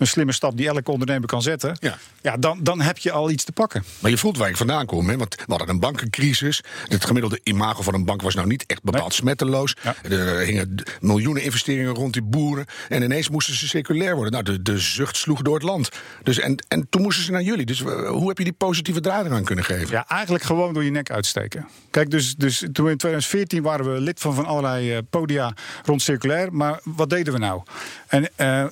een 0.00 0.06
slimme 0.06 0.32
stap 0.32 0.56
die 0.56 0.68
elke 0.68 0.90
ondernemer 0.90 1.28
kan 1.28 1.42
zetten. 1.42 1.76
Ja. 1.80 1.98
Ja, 2.22 2.36
dan, 2.36 2.58
dan 2.62 2.80
heb 2.80 2.98
je 2.98 3.12
al 3.12 3.30
iets 3.30 3.44
te 3.44 3.52
pakken. 3.52 3.84
Maar 3.98 4.10
je 4.10 4.18
voelt 4.18 4.36
waar 4.36 4.48
ik 4.48 4.56
vandaan 4.56 4.86
kom. 4.86 5.08
Hè? 5.08 5.16
Want 5.16 5.34
we 5.34 5.44
hadden 5.46 5.68
een 5.68 5.80
bankencrisis. 5.80 6.62
Het 6.88 7.04
gemiddelde 7.04 7.40
imago 7.42 7.82
van 7.82 7.94
een 7.94 8.04
bank 8.04 8.22
was 8.22 8.34
nou 8.34 8.46
niet 8.46 8.64
echt 8.66 8.82
bepaald 8.82 9.14
smetteloos. 9.14 9.76
Er 10.02 10.38
hingen 10.38 10.82
miljoenen 11.00 11.42
investeringen 11.42 11.94
rond 11.94 12.12
die 12.12 12.22
boeren. 12.22 12.66
En 12.88 13.02
ineens 13.02 13.28
moesten 13.28 13.54
ze 13.54 13.68
circulair 13.68 14.14
worden. 14.14 14.32
Nou, 14.32 14.44
de, 14.44 14.62
de 14.62 14.78
zucht 14.78 15.16
sloeg 15.16 15.42
door 15.42 15.54
het 15.54 15.62
land. 15.62 15.88
Dus 16.22 16.38
en, 16.38 16.64
en 16.68 16.86
toen 16.90 17.02
moesten 17.02 17.24
ze 17.24 17.30
naar 17.30 17.42
jullie. 17.42 17.66
Dus 17.66 17.80
hoe 17.80 18.28
heb 18.28 18.38
je 18.38 18.44
die 18.44 18.52
positieve 18.52 19.00
draai 19.00 19.30
aan 19.30 19.44
kunnen 19.44 19.64
geven? 19.64 19.90
Ja, 19.90 20.08
eigenlijk 20.08 20.44
gewoon 20.44 20.74
door 20.74 20.84
je 20.84 20.90
nek 20.90 21.10
uitsteken. 21.10 21.68
Kijk, 21.90 22.10
dus, 22.10 22.34
dus 22.36 22.58
toen 22.58 22.88
in 22.88 22.96
2014 22.96 23.62
waren 23.62 23.92
we 23.92 24.00
lid 24.00 24.20
van, 24.20 24.34
van 24.34 24.46
allerlei 24.46 24.96
uh, 24.96 24.98
podia 25.10 25.54
rond 25.84 26.02
circulair. 26.02 26.52
Maar 26.52 26.80
wat 26.84 27.10
deden 27.10 27.32
we 27.32 27.38
nou? 27.38 27.62
En 28.06 28.28
uh, 28.36 28.64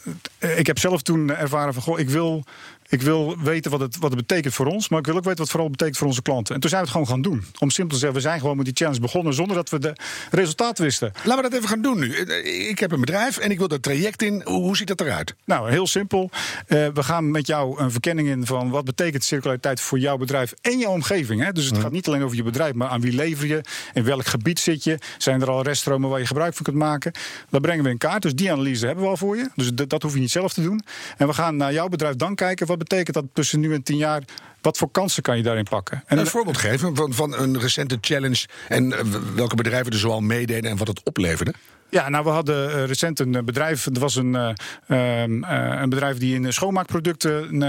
ik 0.56 0.66
heb 0.66 0.78
zelf 0.78 1.02
toen 1.02 1.17
ervaren 1.26 1.75
van, 1.75 1.82
goh, 1.82 1.98
ik 1.98 2.10
wil 2.10 2.44
ik 2.88 3.02
wil 3.02 3.38
weten 3.42 3.71
wat 3.71 3.80
het, 3.80 3.97
wat 3.97 4.11
het 4.11 4.26
betekent 4.26 4.54
voor 4.54 4.66
ons, 4.66 4.88
maar 4.88 4.99
ik 4.99 5.07
wil 5.07 5.16
ook 5.16 5.25
weten 5.25 5.38
wat 5.38 5.47
het 5.47 5.57
vooral 5.57 5.71
betekent 5.71 5.97
voor 5.97 6.07
onze 6.07 6.23
klanten. 6.23 6.54
En 6.54 6.61
toen 6.61 6.71
zijn 6.71 6.83
we 6.83 6.88
het 6.88 6.97
gewoon 6.97 7.12
gaan 7.12 7.23
doen. 7.23 7.45
Om 7.59 7.71
simpel 7.71 7.95
te 7.95 8.00
zeggen, 8.00 8.21
we 8.21 8.28
zijn 8.28 8.40
gewoon 8.40 8.57
met 8.57 8.64
die 8.64 8.75
challenge 8.75 9.00
begonnen 9.00 9.35
zonder 9.35 9.57
dat 9.57 9.71
we 9.71 9.78
de 9.78 9.92
resultaten 10.30 10.85
wisten. 10.85 11.12
Laten 11.25 11.37
we 11.37 11.50
dat 11.50 11.52
even 11.52 11.68
gaan 11.68 11.83
doen 11.83 11.99
nu. 11.99 12.16
Ik 12.68 12.78
heb 12.78 12.92
een 12.92 13.00
bedrijf 13.00 13.38
en 13.38 13.50
ik 13.50 13.59
wil 13.59 13.68
dat 13.68 13.83
traject 13.83 14.23
in. 14.23 14.42
Hoe 14.45 14.76
ziet 14.76 14.88
dat 14.88 15.00
eruit? 15.00 15.35
Nou, 15.45 15.71
heel 15.71 15.87
simpel. 15.87 16.30
Uh, 16.33 16.87
we 16.95 17.02
gaan 17.02 17.30
met 17.30 17.47
jou 17.47 17.80
een 17.80 17.90
verkenning 17.90 18.28
in 18.28 18.47
van 18.47 18.71
wat 18.71 18.85
betekent 18.85 19.25
circulariteit 19.25 19.80
voor 19.80 19.99
jouw 19.99 20.16
bedrijf 20.16 20.54
en 20.61 20.78
jouw 20.78 20.92
omgeving. 20.92 21.42
Hè? 21.42 21.52
Dus 21.52 21.66
het 21.66 21.78
gaat 21.78 21.92
niet 21.92 22.07
alleen 22.07 22.23
over 22.23 22.37
je 22.37 22.42
bedrijf, 22.42 22.75
maar 22.75 22.88
aan 22.88 23.00
wie 23.00 23.12
lever 23.12 23.47
je, 23.47 23.60
in 23.95 24.04
welk 24.04 24.26
gebied 24.26 24.60
zit 24.60 24.84
je, 24.84 24.99
zijn 25.19 25.41
er 25.41 25.50
al 25.50 25.62
reststromen 25.62 26.10
waar 26.10 26.21
je 26.21 26.26
gebruik 26.26 26.54
van 26.54 26.65
kunt 26.65 26.76
maken. 26.76 27.12
Dat 27.50 27.60
brengen 27.60 27.84
we 27.84 27.91
in 27.91 27.99
kaart. 27.99 28.23
Dus 28.23 28.34
die 28.34 28.52
analyse 28.52 28.86
hebben 28.86 29.04
we 29.04 29.10
al 29.10 29.17
voor 29.17 29.36
je. 29.36 29.49
Dus 29.54 29.73
dat, 29.73 29.91
dat 29.91 30.02
hoef 30.02 30.15
je 30.15 30.21
niet 30.21 30.30
zelf 30.30 30.52
te 30.52 30.62
doen. 30.62 30.82
En 31.17 31.26
we 31.26 31.32
gaan 31.32 31.56
naar 31.56 31.73
jouw 31.73 31.89
bedrijf 31.89 32.17
dan 32.17 32.34
kijken 32.34 32.67
wat 32.67 32.77
betekent 32.78 33.14
dat 33.14 33.25
tussen 33.32 33.60
nu 33.60 33.75
en 33.75 33.82
tien 33.82 33.97
jaar? 33.97 34.23
Wat 34.60 34.76
voor 34.76 34.91
kansen 34.91 35.23
kan 35.23 35.36
je 35.36 35.43
daarin 35.43 35.64
pakken? 35.64 36.02
En 36.06 36.19
een 36.19 36.26
voorbeeld 36.26 36.56
geven 36.56 36.97
van, 36.97 37.12
van 37.12 37.38
een 37.38 37.60
recente 37.60 37.99
challenge 38.00 38.47
en 38.69 38.93
eh, 38.93 39.04
welke 39.34 39.54
bedrijven 39.54 39.93
er 39.93 39.99
zoal 39.99 40.21
meededen 40.21 40.71
en 40.71 40.76
wat 40.76 40.88
het 40.88 41.02
opleverde? 41.02 41.54
Ja, 41.90 42.08
nou, 42.08 42.24
we 42.24 42.30
hadden 42.30 42.70
uh, 42.70 42.84
recent 42.84 43.20
een 43.20 43.44
bedrijf. 43.44 43.86
Er 43.86 44.00
was 44.00 44.16
een, 44.16 44.34
uh, 44.34 45.22
een 45.80 45.88
bedrijf 45.88 46.18
die 46.18 46.34
in 46.34 46.52
schoonmaakproducten 46.52 47.62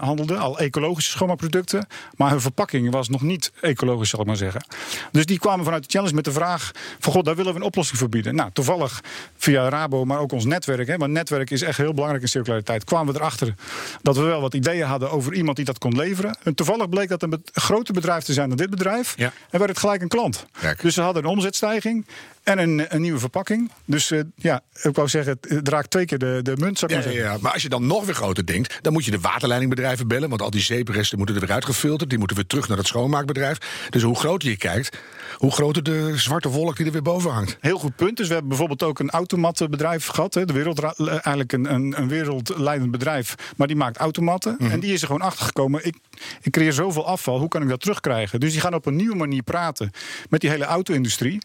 handelde. 0.00 0.36
Al 0.36 0.58
ecologische 0.58 1.10
schoonmaakproducten. 1.10 1.86
Maar 2.16 2.30
hun 2.30 2.40
verpakking 2.40 2.90
was 2.90 3.08
nog 3.08 3.22
niet 3.22 3.52
ecologisch, 3.60 4.10
zal 4.10 4.20
ik 4.20 4.26
maar 4.26 4.36
zeggen. 4.36 4.64
Dus 5.12 5.26
die 5.26 5.38
kwamen 5.38 5.64
vanuit 5.64 5.82
de 5.82 5.88
challenge 5.90 6.14
met 6.14 6.24
de 6.24 6.32
vraag: 6.32 6.70
van 6.98 7.12
god, 7.12 7.24
daar 7.24 7.36
willen 7.36 7.52
we 7.52 7.58
een 7.58 7.64
oplossing 7.64 7.98
voor 7.98 8.08
bieden. 8.08 8.34
Nou, 8.34 8.50
toevallig 8.52 9.00
via 9.36 9.68
Rabo, 9.68 10.04
maar 10.04 10.18
ook 10.18 10.32
ons 10.32 10.44
netwerk. 10.44 10.88
Hè, 10.88 10.96
want 10.96 11.12
netwerk 11.12 11.50
is 11.50 11.62
echt 11.62 11.76
heel 11.76 11.94
belangrijk 11.94 12.22
in 12.22 12.28
circulariteit. 12.28 12.84
Kwamen 12.84 13.12
we 13.14 13.20
erachter 13.20 13.54
dat 14.02 14.16
we 14.16 14.22
wel 14.22 14.40
wat 14.40 14.54
ideeën 14.54 14.86
hadden 14.86 15.10
over 15.10 15.34
iemand 15.34 15.56
die 15.56 15.64
dat 15.64 15.78
kon 15.78 15.96
leveren. 15.96 16.36
En 16.42 16.54
toevallig 16.54 16.88
bleek 16.88 17.08
dat 17.08 17.22
een 17.22 17.42
groter 17.52 17.94
bedrijf 17.94 18.24
te 18.24 18.32
zijn 18.32 18.48
dan 18.48 18.58
dit 18.58 18.70
bedrijf. 18.70 19.14
Ja. 19.16 19.32
En 19.50 19.58
werd 19.58 19.70
het 19.70 19.78
gelijk 19.78 20.02
een 20.02 20.08
klant. 20.08 20.46
Dus 20.80 20.94
ze 20.94 21.00
hadden 21.00 21.24
een 21.24 21.30
omzetstijging. 21.30 22.06
En 22.42 22.58
een, 22.58 22.86
een 22.88 23.00
nieuwe 23.00 23.18
verpakking. 23.18 23.59
Dus 23.84 24.10
uh, 24.10 24.20
ja, 24.34 24.60
ik 24.82 24.94
wou 24.94 25.08
zeggen, 25.08 25.38
het 25.40 25.64
draagt 25.64 25.90
twee 25.90 26.04
keer 26.04 26.18
de, 26.18 26.40
de 26.42 26.56
munt. 26.56 26.78
Zou 26.78 26.92
ik 26.92 27.04
ja, 27.04 27.10
ja, 27.10 27.36
maar 27.40 27.52
als 27.52 27.62
je 27.62 27.68
dan 27.68 27.86
nog 27.86 28.04
weer 28.04 28.14
groter 28.14 28.46
denkt, 28.46 28.78
dan 28.82 28.92
moet 28.92 29.04
je 29.04 29.10
de 29.10 29.20
waterleidingbedrijven 29.20 30.08
bellen. 30.08 30.28
Want 30.28 30.42
al 30.42 30.50
die 30.50 30.60
zeepresten 30.60 31.18
moeten 31.18 31.36
er 31.36 31.40
weer 31.40 31.52
uitgefilterd. 31.52 32.10
Die 32.10 32.18
moeten 32.18 32.36
weer 32.36 32.46
terug 32.46 32.68
naar 32.68 32.78
het 32.78 32.86
schoonmaakbedrijf. 32.86 33.58
Dus 33.90 34.02
hoe 34.02 34.18
groter 34.18 34.48
je 34.48 34.56
kijkt, 34.56 34.98
hoe 35.40 35.50
groter 35.50 35.82
de 35.82 36.12
zwarte 36.16 36.48
wolk 36.48 36.76
die 36.76 36.86
er 36.86 36.92
weer 36.92 37.02
boven 37.02 37.30
hangt. 37.30 37.56
Heel 37.60 37.78
goed 37.78 37.96
punt. 37.96 38.16
Dus 38.16 38.26
we 38.26 38.32
hebben 38.32 38.48
bijvoorbeeld 38.48 38.82
ook 38.82 38.98
een 38.98 39.10
automatbedrijf 39.10 40.06
gehad. 40.06 40.34
Hè, 40.34 40.44
de 40.44 40.52
wereld, 40.52 40.98
eigenlijk 40.98 41.52
een, 41.52 41.74
een, 41.74 41.94
een 42.00 42.08
wereldleidend 42.08 42.90
bedrijf. 42.90 43.34
Maar 43.56 43.66
die 43.66 43.76
maakt 43.76 43.96
automatten. 43.96 44.56
Mhm. 44.58 44.70
En 44.70 44.80
die 44.80 44.92
is 44.92 45.00
er 45.00 45.06
gewoon 45.06 45.22
achter 45.22 45.46
gekomen. 45.46 45.86
Ik, 45.86 45.96
ik 46.42 46.52
creëer 46.52 46.72
zoveel 46.72 47.06
afval, 47.06 47.38
hoe 47.38 47.48
kan 47.48 47.62
ik 47.62 47.68
dat 47.68 47.80
terugkrijgen? 47.80 48.40
Dus 48.40 48.52
die 48.52 48.60
gaan 48.60 48.74
op 48.74 48.86
een 48.86 48.96
nieuwe 48.96 49.16
manier 49.16 49.42
praten 49.42 49.90
met 50.28 50.40
die 50.40 50.50
hele 50.50 50.64
auto-industrie. 50.64 51.38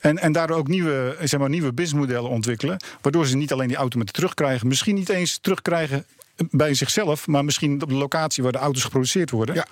En, 0.00 0.18
en 0.18 0.32
daardoor 0.32 0.56
ook 0.56 0.68
nieuwe, 0.68 1.16
zeg 1.22 1.40
maar, 1.40 1.48
nieuwe 1.48 1.72
businessmodellen 1.72 2.30
ontwikkelen. 2.30 2.76
Waardoor 3.00 3.26
ze 3.26 3.36
niet 3.36 3.52
alleen 3.52 3.68
die 3.68 3.76
auto 3.76 3.98
met 3.98 4.12
terugkrijgen, 4.12 4.68
misschien 4.68 4.94
niet 4.94 5.08
eens 5.08 5.38
terugkrijgen 5.38 6.06
bij 6.50 6.74
zichzelf, 6.74 7.26
maar 7.26 7.44
misschien 7.44 7.82
op 7.82 7.88
de 7.88 7.94
locatie 7.94 8.42
waar 8.42 8.52
de 8.52 8.58
auto's 8.58 8.82
geproduceerd 8.82 9.30
worden. 9.30 9.54
Ja. 9.54 9.66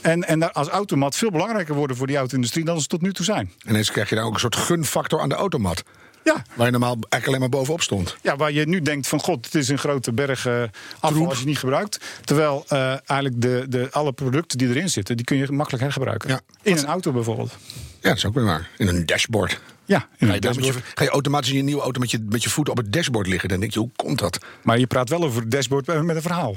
En, 0.00 0.24
en 0.24 0.52
als 0.52 0.68
automat 0.68 1.16
veel 1.16 1.30
belangrijker 1.30 1.74
worden 1.74 1.96
voor 1.96 2.06
die 2.06 2.16
auto-industrie 2.16 2.64
dan 2.64 2.80
ze 2.80 2.86
tot 2.86 3.02
nu 3.02 3.12
toe 3.12 3.24
zijn. 3.24 3.52
En 3.64 3.70
ineens 3.70 3.90
krijg 3.90 4.08
je 4.08 4.14
dan 4.14 4.24
ook 4.24 4.34
een 4.34 4.40
soort 4.40 4.56
gunfactor 4.56 5.20
aan 5.20 5.28
de 5.28 5.34
automat. 5.34 5.82
Ja. 6.24 6.44
Waar 6.54 6.66
je 6.66 6.72
normaal 6.72 6.92
eigenlijk 6.92 7.26
alleen 7.26 7.40
maar 7.40 7.48
bovenop 7.48 7.82
stond. 7.82 8.16
Ja, 8.22 8.36
waar 8.36 8.52
je 8.52 8.66
nu 8.66 8.82
denkt 8.82 9.08
van 9.08 9.20
god, 9.20 9.44
het 9.44 9.54
is 9.54 9.68
een 9.68 9.78
grote 9.78 10.12
berg 10.12 10.46
uh, 10.46 10.62
afval 11.00 11.28
als 11.28 11.38
je 11.38 11.44
niet 11.44 11.58
gebruikt. 11.58 12.00
Terwijl 12.24 12.64
uh, 12.72 12.88
eigenlijk 12.88 13.42
de, 13.42 13.66
de, 13.68 13.88
alle 13.90 14.12
producten 14.12 14.58
die 14.58 14.68
erin 14.68 14.90
zitten, 14.90 15.16
die 15.16 15.24
kun 15.24 15.36
je 15.36 15.52
makkelijk 15.52 15.82
hergebruiken. 15.82 16.28
Ja. 16.28 16.40
In 16.62 16.76
een 16.76 16.86
auto 16.86 17.12
bijvoorbeeld. 17.12 17.50
Ja, 18.00 18.08
dat 18.08 18.16
is 18.16 18.24
ook 18.24 18.34
weer 18.34 18.44
waar. 18.44 18.70
In 18.76 18.88
een 18.88 19.06
dashboard. 19.06 19.60
Ja, 19.88 20.08
ga 20.18 20.34
je, 20.34 20.62
je, 20.62 20.72
ga 20.94 21.04
je, 21.04 21.10
automatisch 21.10 21.50
in 21.50 21.56
je 21.56 21.62
nieuwe 21.62 21.82
auto 21.82 22.00
met 22.00 22.10
je, 22.10 22.24
met 22.28 22.42
je 22.42 22.50
voeten 22.50 22.72
op 22.72 22.78
het 22.78 22.92
dashboard 22.92 23.26
liggen. 23.26 23.48
Dan 23.48 23.60
denk 23.60 23.72
je, 23.72 23.78
hoe 23.78 23.90
komt 23.96 24.18
dat? 24.18 24.38
Maar 24.62 24.78
je 24.78 24.86
praat 24.86 25.08
wel 25.08 25.22
over 25.24 25.40
het 25.40 25.50
dashboard 25.50 25.86
met 25.86 26.16
een 26.16 26.22
verhaal. 26.22 26.56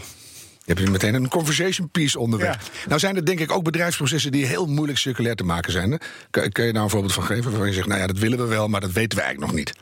Je 0.65 0.73
hebt 0.73 0.89
meteen 0.89 1.13
een 1.13 1.27
conversation 1.27 1.89
piece 1.89 2.19
onderweg. 2.19 2.69
Nou 2.87 2.99
zijn 2.99 3.15
er 3.15 3.25
denk 3.25 3.39
ik 3.39 3.51
ook 3.51 3.63
bedrijfsprocessen 3.63 4.31
die 4.31 4.45
heel 4.45 4.65
moeilijk 4.65 4.97
circulair 4.97 5.35
te 5.35 5.43
maken 5.43 5.71
zijn. 5.71 5.99
Kun, 6.29 6.65
je 6.65 6.73
daar 6.73 6.83
een 6.83 6.89
voorbeeld 6.89 7.13
van 7.13 7.23
geven? 7.23 7.43
Waarvan 7.43 7.67
je 7.67 7.73
zegt, 7.73 7.87
nou 7.87 7.99
ja, 7.99 8.07
dat 8.07 8.17
willen 8.17 8.37
we 8.37 8.45
wel, 8.45 8.67
maar 8.67 8.81
dat 8.81 8.91
weten 8.91 9.17
we 9.17 9.23
eigenlijk 9.23 9.51
nog 9.51 9.59
niet. 9.59 9.73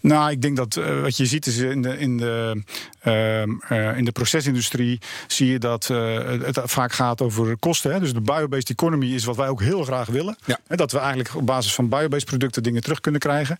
Nou, 0.00 0.30
ik 0.30 0.42
denk 0.42 0.56
dat 0.56 0.76
uh, 0.76 1.00
wat 1.00 1.16
je 1.16 1.26
ziet 1.26 1.46
is 1.46 1.56
in 1.56 1.82
de, 1.82 1.98
in 1.98 2.16
de, 2.16 2.62
uh, 3.04 3.42
uh, 3.42 3.96
in 3.96 4.04
de 4.04 4.12
procesindustrie 4.12 5.00
zie 5.26 5.50
je 5.50 5.58
dat 5.58 5.86
het 5.86 6.60
vaak 6.64 6.92
gaat 6.92 7.22
over 7.22 7.56
kosten. 7.56 7.92
Hè? 7.92 8.00
Dus 8.00 8.12
de 8.12 8.20
biobased 8.20 8.70
economy 8.70 9.06
is 9.06 9.24
wat 9.24 9.36
wij 9.36 9.48
ook 9.48 9.60
heel 9.60 9.84
graag 9.84 10.08
willen. 10.08 10.36
Ja. 10.44 10.58
Hè? 10.66 10.76
Dat 10.76 10.92
we 10.92 10.98
eigenlijk 10.98 11.34
op 11.34 11.46
basis 11.46 11.74
van 11.74 11.88
biobased 11.88 12.24
producten 12.24 12.62
dingen 12.62 12.82
terug 12.82 13.00
kunnen 13.00 13.20
krijgen. 13.20 13.56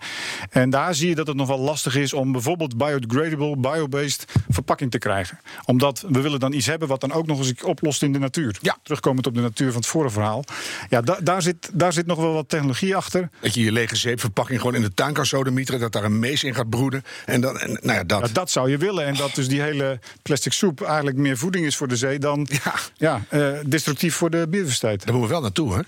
En 0.50 0.70
daar 0.70 0.94
zie 0.94 1.08
je 1.08 1.14
dat 1.14 1.26
het 1.26 1.36
nog 1.36 1.48
wel 1.48 1.58
lastig 1.58 1.96
is 1.96 2.12
om 2.12 2.32
bijvoorbeeld 2.32 2.76
biodegradable, 2.76 3.56
biobased 3.56 4.24
verpakking 4.48 4.90
te 4.90 4.98
krijgen. 4.98 5.40
Omdat 5.64 6.04
we 6.08 6.20
willen 6.20 6.40
dan 6.40 6.52
iets 6.52 6.66
hebben 6.66 6.88
wat 6.88 7.00
dan 7.00 7.12
ook 7.12 7.26
nog 7.26 7.38
eens 7.38 7.62
oplost 7.62 8.02
in 8.02 8.12
de 8.12 8.18
natuur. 8.18 8.58
Ja. 8.60 8.76
Terugkomend 8.82 9.26
op 9.26 9.34
de 9.34 9.40
natuur 9.40 9.72
van 9.72 9.80
het 9.80 9.90
vorige 9.90 10.12
verhaal. 10.12 10.44
Ja, 10.88 11.00
da 11.00 11.18
daar, 11.22 11.42
zit, 11.42 11.70
daar 11.72 11.92
zit 11.92 12.06
nog 12.06 12.18
wel 12.18 12.32
wat 12.32 12.48
technologie 12.48 12.96
achter. 12.96 13.28
Dat 13.40 13.54
je 13.54 13.62
je 13.62 13.72
lege 13.72 13.96
zeepverpakking 13.96 14.60
gewoon 14.60 14.74
in 14.74 14.82
de 14.82 14.94
tuin 14.94 15.12
kan 15.12 15.26
sodemieteren, 15.26 15.80
dat 15.84 16.02
daar 16.02 16.10
een 16.10 16.18
mees 16.18 16.44
in 16.44 16.54
gaat 16.54 16.70
broeden. 16.70 17.04
En 17.24 17.40
dan, 17.40 17.58
en, 17.58 17.78
nou 17.82 17.98
ja, 17.98 18.04
dat. 18.04 18.26
Ja, 18.26 18.32
dat 18.32 18.50
zou 18.50 18.70
je 18.70 18.76
willen. 18.76 19.04
En 19.06 19.14
dat 19.14 19.34
dus 19.34 19.48
die 19.48 19.60
hele 19.60 19.98
plastic 20.22 20.52
soep 20.52 20.82
eigenlijk 20.82 21.16
meer 21.16 21.36
voeding 21.36 21.66
is 21.66 21.76
voor 21.76 21.88
de 21.88 21.96
zee 21.96 22.18
dan 22.18 22.48
Ja. 22.64 22.74
ja, 22.96 23.22
eh, 23.28 23.48
destructief 23.66 24.14
voor 24.14 24.30
de 24.30 24.46
biodiversiteit. 24.48 25.04
Daar 25.04 25.14
moeten 25.14 25.28
we 25.28 25.34
wel 25.34 25.42
naartoe, 25.42 25.74
hè? 25.74 25.80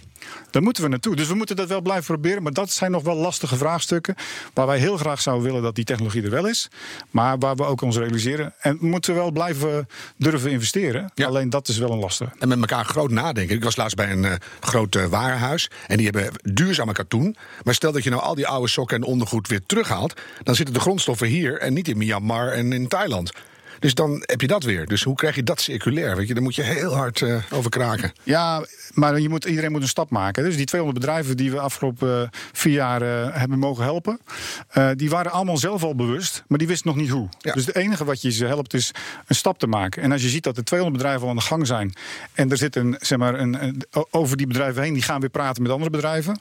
Daar 0.50 0.62
moeten 0.62 0.82
we 0.82 0.88
naartoe. 0.88 1.16
Dus 1.16 1.28
we 1.28 1.34
moeten 1.34 1.56
dat 1.56 1.68
wel 1.68 1.80
blijven 1.80 2.04
proberen. 2.04 2.42
Maar 2.42 2.52
dat 2.52 2.70
zijn 2.70 2.90
nog 2.90 3.02
wel 3.02 3.16
lastige 3.16 3.56
vraagstukken. 3.56 4.14
Waar 4.54 4.66
wij 4.66 4.78
heel 4.78 4.96
graag 4.96 5.20
zouden 5.20 5.46
willen 5.46 5.62
dat 5.62 5.74
die 5.74 5.84
technologie 5.84 6.22
er 6.22 6.30
wel 6.30 6.46
is. 6.46 6.68
Maar 7.10 7.38
waar 7.38 7.56
we 7.56 7.64
ook 7.64 7.80
ons 7.80 7.96
realiseren. 7.96 8.54
En 8.58 8.78
we 8.80 8.86
moeten 8.86 9.14
wel 9.14 9.30
blijven 9.30 9.88
durven 10.16 10.50
investeren. 10.50 11.10
Ja. 11.14 11.26
Alleen 11.26 11.50
dat 11.50 11.68
is 11.68 11.78
wel 11.78 11.90
een 11.90 11.98
lastige. 11.98 12.32
En 12.38 12.48
met 12.48 12.58
elkaar 12.60 12.84
groot 12.84 13.10
nadenken. 13.10 13.56
Ik 13.56 13.64
was 13.64 13.76
laatst 13.76 13.96
bij 13.96 14.10
een 14.10 14.24
eh, 14.24 14.34
groot 14.60 14.94
eh, 14.94 15.04
warenhuis. 15.04 15.70
En 15.86 15.96
die 15.96 16.08
hebben 16.10 16.32
duurzame 16.42 16.92
katoen. 16.92 17.36
Maar 17.62 17.74
stel 17.74 17.92
dat 17.92 18.04
je 18.04 18.10
nou 18.10 18.22
al 18.22 18.34
die 18.34 18.46
oude 18.46 18.68
sokken 18.68 18.96
en 18.96 19.02
ondergoed 19.02 19.48
weer 19.48 19.62
terughaalt. 19.66 20.20
Dan 20.42 20.54
zitten 20.54 20.74
de 20.74 20.80
grondstoffen 20.80 21.26
hier 21.26 21.58
en 21.58 21.72
niet 21.72 21.88
in 21.88 21.98
Myanmar 21.98 22.48
en 22.48 22.72
in 22.72 22.88
Thailand. 22.88 23.32
Dus 23.78 23.94
dan 23.94 24.22
heb 24.26 24.40
je 24.40 24.46
dat 24.46 24.62
weer. 24.62 24.86
Dus 24.86 25.02
hoe 25.02 25.14
krijg 25.14 25.34
je 25.34 25.42
dat 25.42 25.60
circulair? 25.60 26.16
Weet 26.16 26.28
je, 26.28 26.34
daar 26.34 26.42
moet 26.42 26.54
je 26.54 26.62
heel 26.62 26.94
hard 26.94 27.22
eh, 27.22 27.36
over 27.50 27.70
kraken. 27.70 28.12
Ja, 28.22 28.64
maar 28.94 29.20
je 29.20 29.28
moet, 29.28 29.44
iedereen 29.44 29.72
moet 29.72 29.82
een 29.82 29.88
stap 29.88 30.10
maken. 30.10 30.44
Dus 30.44 30.56
die 30.56 30.66
200 30.66 31.04
bedrijven 31.04 31.36
die 31.36 31.50
we 31.50 31.60
afgelopen 31.60 32.22
eh, 32.22 32.28
vier 32.52 32.72
jaar 32.72 33.02
eh, 33.02 33.26
hebben 33.40 33.58
mogen 33.58 33.84
helpen, 33.84 34.20
die 34.96 35.10
waren 35.10 35.32
allemaal 35.32 35.56
zelf 35.56 35.82
al 35.82 35.94
bewust, 35.94 36.44
maar 36.48 36.58
die 36.58 36.66
wisten 36.66 36.86
nog 36.88 36.96
niet 36.96 37.10
hoe. 37.10 37.28
Ja. 37.38 37.52
Dus 37.52 37.66
het 37.66 37.76
enige 37.76 38.04
wat 38.04 38.22
je 38.22 38.30
ze 38.30 38.44
helpt 38.46 38.74
is 38.74 38.90
een 39.26 39.34
stap 39.34 39.58
te 39.58 39.66
maken. 39.66 40.02
En 40.02 40.12
als 40.12 40.22
je 40.22 40.28
ziet 40.28 40.42
dat 40.44 40.56
er 40.56 40.64
200 40.64 41.02
bedrijven 41.02 41.24
al 41.26 41.32
aan 41.32 41.38
de 41.38 41.46
gang 41.48 41.66
zijn 41.66 41.92
en 42.32 42.50
er 42.50 42.56
zit 42.56 42.76
een, 42.76 42.96
zeg 43.00 43.18
maar, 43.18 43.34
een, 43.40 43.62
een- 43.64 43.84
over 44.10 44.36
die 44.36 44.46
bedrijven 44.46 44.82
heen, 44.82 44.92
die 44.92 45.02
gaan 45.02 45.20
weer 45.20 45.28
praten 45.30 45.62
met 45.62 45.72
andere 45.72 45.90
bedrijven, 45.90 46.40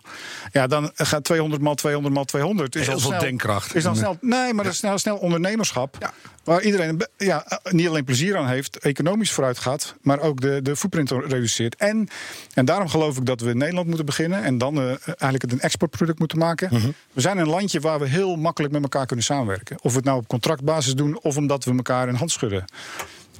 ja, 0.51 0.67
dan 0.67 0.91
gaat 0.95 1.23
200 1.23 1.61
maal 1.61 1.75
200 1.75 2.13
maal 2.13 2.25
200. 2.25 2.75
Is 2.75 2.81
Heel 2.85 2.93
al 2.93 2.99
veel 2.99 3.09
snel, 3.09 3.21
denkkracht. 3.21 3.75
Is 3.75 3.83
dan 3.83 3.95
snel, 3.95 4.17
nee, 4.21 4.53
maar 4.53 4.63
dat 4.63 4.73
is 4.73 4.79
snel, 4.79 4.97
snel 4.97 5.17
ondernemerschap. 5.17 5.97
Ja. 5.99 6.13
Waar 6.43 6.61
iedereen 6.61 7.05
ja, 7.25 7.45
eh, 7.45 7.73
niet 7.73 7.87
alleen 7.87 8.03
plezier 8.03 8.37
aan 8.37 8.47
heeft, 8.47 8.77
economisch 8.77 9.31
vooruit 9.31 9.57
gaat, 9.57 9.95
maar 10.01 10.19
ook 10.19 10.41
de, 10.41 10.61
de 10.61 10.75
footprint 10.75 11.11
reduceert. 11.11 11.75
En, 11.75 12.07
en 12.53 12.65
daarom 12.65 12.87
geloof 12.87 13.17
ik 13.17 13.25
dat 13.25 13.41
we 13.41 13.49
in 13.49 13.57
Nederland 13.57 13.87
moeten 13.87 14.05
beginnen 14.05 14.43
en 14.43 14.57
dan 14.57 14.77
eh, 14.77 14.87
eigenlijk 14.87 15.41
het 15.41 15.51
een 15.51 15.59
exportproduct 15.59 16.19
moeten 16.19 16.37
maken. 16.37 16.69
Mhm. 16.71 16.89
We 17.13 17.21
zijn 17.21 17.37
een 17.37 17.49
landje 17.49 17.79
waar 17.79 17.99
we 17.99 18.07
heel 18.07 18.35
makkelijk 18.35 18.73
met 18.73 18.83
elkaar 18.83 19.05
kunnen 19.05 19.25
samenwerken. 19.25 19.77
Of 19.81 19.91
we 19.91 19.97
het 19.97 20.05
nou 20.05 20.17
op 20.17 20.27
contractbasis 20.27 20.93
doen 20.93 21.19
of 21.21 21.37
omdat 21.37 21.63
we 21.63 21.75
elkaar 21.75 22.07
een 22.07 22.15
hand 22.15 22.31
schudden. 22.31 22.65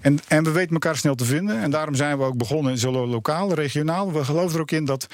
En, 0.02 0.20
en 0.28 0.44
we 0.44 0.52
weten 0.52 0.74
elkaar 0.74 0.96
snel 0.96 1.16
te 1.16 1.26
vinden. 1.26 1.62
En 1.62 1.72
daarom 1.72 1.96
zijn 1.96 2.18
we 2.18 2.24
ook 2.24 2.38
begonnen, 2.38 2.78
zowel 2.78 3.08
lokaal, 3.08 3.54
regionaal. 3.54 4.12
We 4.12 4.24
geloven 4.24 4.56
er 4.56 4.62
ook 4.62 4.72
in 4.72 4.86
dat 4.86 5.08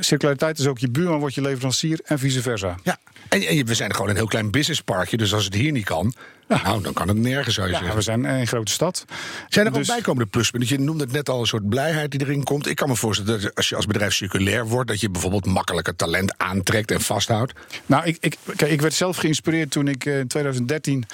circulariteit 0.00 0.58
is 0.58 0.66
ook 0.66 0.78
je 0.78 0.90
buurman, 0.90 1.18
wordt 1.18 1.34
je 1.34 1.40
leverancier 1.40 2.00
en 2.04 2.18
vice 2.18 2.42
versa. 2.42 2.76
Ja. 2.82 2.98
En, 3.28 3.42
en 3.42 3.66
we 3.66 3.74
zijn 3.74 3.94
gewoon 3.94 4.10
een 4.10 4.16
heel 4.16 4.26
klein 4.26 4.50
businessparkje. 4.50 5.16
Dus 5.16 5.34
als 5.34 5.44
het 5.44 5.54
hier 5.54 5.72
niet 5.72 5.84
kan, 5.84 6.14
nou, 6.48 6.82
dan 6.82 6.92
kan 6.92 7.08
het 7.08 7.16
nergens, 7.16 7.54
zou 7.54 7.66
je 7.66 7.72
Ja, 7.72 7.78
zeggen. 7.78 7.96
we 7.96 8.02
zijn 8.02 8.24
een 8.24 8.46
grote 8.46 8.72
stad. 8.72 9.04
Zijn 9.48 9.66
er 9.66 9.72
Dus- 9.72 9.88
ook 9.88 9.94
bijkomende 9.96 10.30
pluspunten? 10.30 10.68
Je 10.68 10.78
noemde 10.84 11.04
het 11.04 11.12
net 11.12 11.28
al 11.28 11.40
een 11.40 11.46
soort 11.46 11.68
blijheid 11.68 12.10
die 12.10 12.20
erin 12.20 12.44
komt. 12.44 12.66
Ik 12.68 12.76
kan 12.76 12.88
me 12.88 12.96
voorstellen 12.96 13.40
dat 13.40 13.54
als 13.54 13.68
je 13.68 13.76
als 13.76 13.86
bedrijf 13.86 14.14
circulair 14.14 14.66
wordt, 14.66 14.88
dat 14.88 15.00
je 15.00 15.10
bijvoorbeeld 15.10 15.46
makkelijker 15.46 15.96
talent 15.96 16.38
aantrekt 16.38 16.90
en 16.90 17.00
vasthoudt. 17.00 17.52
Nou, 17.86 18.04
ik, 18.06 18.16
ik, 18.20 18.36
kijk, 18.56 18.70
ik 18.72 18.80
werd 18.80 18.94
zelf 18.94 19.16
geïnspireerd 19.16 19.70
toen 19.70 19.88
ik 19.88 20.04
in 20.04 20.26
2013 20.26 21.04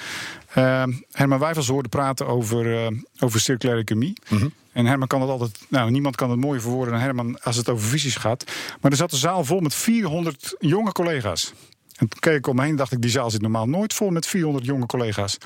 eh, 0.53 0.83
Herman 1.11 1.39
Wijfels 1.39 1.67
hoorde 1.67 1.89
praten 1.89 2.27
over, 2.27 2.75
eh, 2.85 2.91
over 3.19 3.39
circulaire 3.39 3.81
economie. 3.83 4.13
En 4.77 4.85
Herman 4.85 5.07
kan 5.07 5.21
het 5.21 5.29
altijd, 5.29 5.59
nou, 5.69 5.91
niemand 5.91 6.15
kan 6.15 6.29
het 6.29 6.39
mooier 6.39 6.61
verwoorden 6.61 6.93
dan 6.93 7.03
Herman 7.03 7.41
als 7.41 7.55
het 7.55 7.69
over 7.69 7.87
visies 7.87 8.15
gaat. 8.15 8.43
Maar 8.81 8.91
er 8.91 8.97
zat 8.97 9.11
een 9.11 9.17
zaal 9.17 9.43
vol 9.43 9.59
met 9.59 9.75
400 9.75 10.55
jonge 10.59 10.91
collega's. 10.91 11.53
En 11.97 12.07
toen 12.07 12.19
keek 12.19 12.37
ik 12.37 12.47
om 12.47 12.55
me 12.55 12.61
heen 12.61 12.69
en 12.71 12.75
dacht 12.77 12.91
ik, 12.91 13.01
die 13.01 13.11
zaal 13.11 13.29
zit 13.31 13.41
normaal 13.41 13.67
nooit 13.69 13.93
vol 13.93 14.09
met 14.09 14.25
400 14.27 14.65
jonge 14.65 14.85
collega's. 14.85 15.37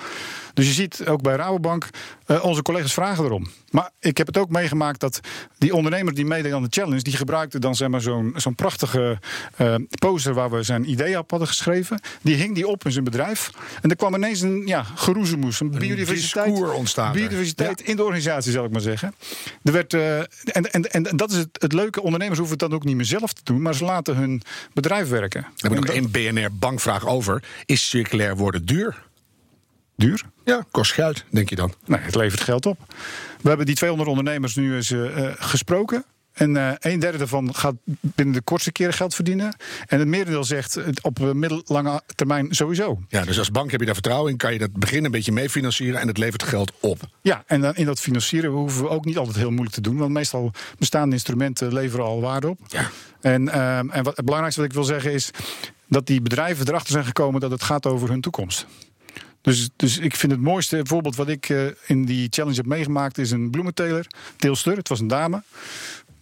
Dus 0.53 0.67
je 0.67 0.73
ziet 0.73 1.07
ook 1.07 1.21
bij 1.21 1.35
Rabobank, 1.35 1.89
eh, 2.25 2.43
onze 2.43 2.61
collega's 2.61 2.93
vragen 2.93 3.23
erom. 3.23 3.47
Maar 3.69 3.89
ik 3.99 4.17
heb 4.17 4.27
het 4.27 4.37
ook 4.37 4.49
meegemaakt 4.49 4.99
dat 4.99 5.19
die 5.57 5.73
ondernemer 5.75 6.13
die 6.13 6.25
meedeed 6.25 6.53
aan 6.53 6.61
de 6.61 6.67
challenge, 6.69 7.01
die 7.01 7.15
gebruikte 7.17 7.59
dan 7.59 7.75
zeg 7.75 7.87
maar 7.89 8.01
zo'n 8.01 8.33
zo'n 8.35 8.55
prachtige 8.55 9.19
eh, 9.55 9.75
poster 9.99 10.33
waar 10.33 10.51
we 10.51 10.63
zijn 10.63 10.89
idee 10.89 11.17
op 11.17 11.29
hadden 11.29 11.47
geschreven. 11.47 11.99
Die 12.21 12.35
hing 12.35 12.55
die 12.55 12.67
op 12.67 12.85
in 12.85 12.91
zijn 12.91 13.03
bedrijf. 13.03 13.51
En 13.81 13.89
er 13.89 13.95
kwam 13.95 14.15
ineens 14.15 14.41
een 14.41 14.63
ja, 14.67 14.83
geroezemoes, 14.95 15.59
een 15.59 15.69
biodiversiteit. 15.71 16.45
discours 16.45 16.77
ontstaan 16.77 17.07
er. 17.07 17.13
Biodiversiteit 17.13 17.81
in 17.81 17.95
de 17.95 18.03
organisatie, 18.03 18.51
zal 18.51 18.65
ik 18.65 18.71
maar 18.71 18.81
zeggen. 18.81 19.15
Er 19.63 19.71
werd, 19.71 19.93
eh, 19.93 20.17
en, 20.19 20.71
en, 20.71 20.91
en 20.91 21.17
dat 21.17 21.31
is 21.31 21.37
het, 21.37 21.49
het 21.51 21.73
leuke. 21.73 22.01
Ondernemers 22.01 22.39
hoeven 22.39 22.57
het 22.59 22.69
dan 22.69 22.77
ook 22.79 22.85
niet 22.85 22.95
meer 22.95 23.05
zelf 23.05 23.33
te 23.33 23.41
doen, 23.43 23.61
maar 23.61 23.75
ze 23.75 23.83
laten 23.83 24.15
hun 24.15 24.41
bedrijf 24.73 25.09
werken. 25.09 25.41
We 25.41 25.47
hebben 25.55 25.79
nog 25.79 25.89
En 25.95 26.01
dat- 26.01 26.11
één 26.41 26.49
BNR-bankvraag 26.49 27.08
over. 27.08 27.43
Is 27.65 27.89
circulair 27.89 28.36
worden 28.36 28.65
duur? 28.65 29.10
duur. 29.95 30.21
Ja, 30.43 30.65
kost 30.71 30.91
geld, 30.91 31.23
denk 31.30 31.49
je 31.49 31.56
dan. 31.56 31.73
Nee, 31.86 31.99
het 31.99 32.15
levert 32.15 32.41
geld 32.41 32.65
op. 32.65 32.77
We 33.41 33.47
hebben 33.47 33.65
die 33.65 33.75
200 33.75 34.10
ondernemers 34.10 34.56
nu 34.56 34.75
eens 34.75 34.91
eh, 34.91 35.27
eh, 35.27 35.34
gesproken. 35.39 36.06
En 36.32 36.58
eh, 36.58 36.71
een 36.80 36.99
derde 36.99 37.17
daarvan 37.17 37.56
gaat 37.56 37.75
binnen 38.01 38.36
de 38.36 38.41
kortste 38.41 38.71
keren 38.71 38.93
geld 38.93 39.15
verdienen. 39.15 39.56
En 39.88 39.99
het 39.99 40.08
merendeel 40.08 40.43
zegt 40.43 41.01
op 41.01 41.19
middellange 41.34 42.01
termijn 42.15 42.56
sowieso. 42.56 43.01
Ja, 43.08 43.23
dus 43.23 43.38
als 43.38 43.51
bank 43.51 43.71
heb 43.71 43.80
je 43.80 43.86
daar 43.86 43.95
vertrouwen 43.95 44.32
in, 44.32 44.38
kan 44.38 44.54
je 44.54 44.60
dat 44.60 44.73
begin 44.73 45.06
een 45.06 45.12
beetje 45.12 45.32
mee 45.32 45.49
financieren 45.49 45.99
en 45.99 46.08
het 46.08 46.17
levert 46.17 46.43
geld 46.43 46.71
op. 46.80 46.99
Ja, 47.21 47.43
en 47.47 47.62
dan 47.62 47.75
in 47.75 47.86
dat 47.86 47.99
financieren 47.99 48.51
hoeven 48.51 48.84
we 48.84 48.89
ook 48.89 49.06
niet 49.06 49.17
altijd 49.17 49.38
heel 49.38 49.49
moeilijk 49.49 49.75
te 49.75 49.82
doen. 49.82 49.97
Want 49.97 50.12
meestal 50.12 50.51
bestaande 50.77 51.13
instrumenten 51.13 51.73
leveren 51.73 52.06
al 52.06 52.21
waarde 52.21 52.49
op. 52.49 52.60
Ja. 52.67 52.89
En, 53.21 53.49
ehm, 53.49 53.89
en 53.89 54.04
wat, 54.04 54.15
het 54.15 54.25
belangrijkste 54.25 54.62
wat 54.62 54.69
ik 54.69 54.75
wil 54.75 54.86
zeggen 54.86 55.12
is 55.12 55.32
dat 55.91 56.08
die 56.08 56.21
bedrijven 56.21 56.67
erachter 56.67 56.91
zijn 56.91 57.06
gekomen 57.06 57.41
dat 57.41 57.51
het 57.51 57.63
gaat 57.63 57.86
over 57.86 58.10
hun 58.10 58.21
toekomst. 58.21 58.65
Dus, 59.41 59.69
dus 59.75 59.97
ik 59.97 60.15
vind 60.15 60.32
het 60.32 60.41
mooiste 60.41 60.80
voorbeeld 60.84 61.15
wat 61.15 61.27
ik 61.27 61.49
eh, 61.49 61.65
in 61.86 62.06
die 62.06 62.27
challenge 62.30 62.56
heb 62.56 62.65
meegemaakt 62.65 63.17
is 63.17 63.32
een 63.32 63.49
bloementeler, 63.49 64.08
Teelster. 64.38 64.77
Het 64.77 64.88
was 64.88 64.99
een 64.99 65.08
dame. 65.08 65.43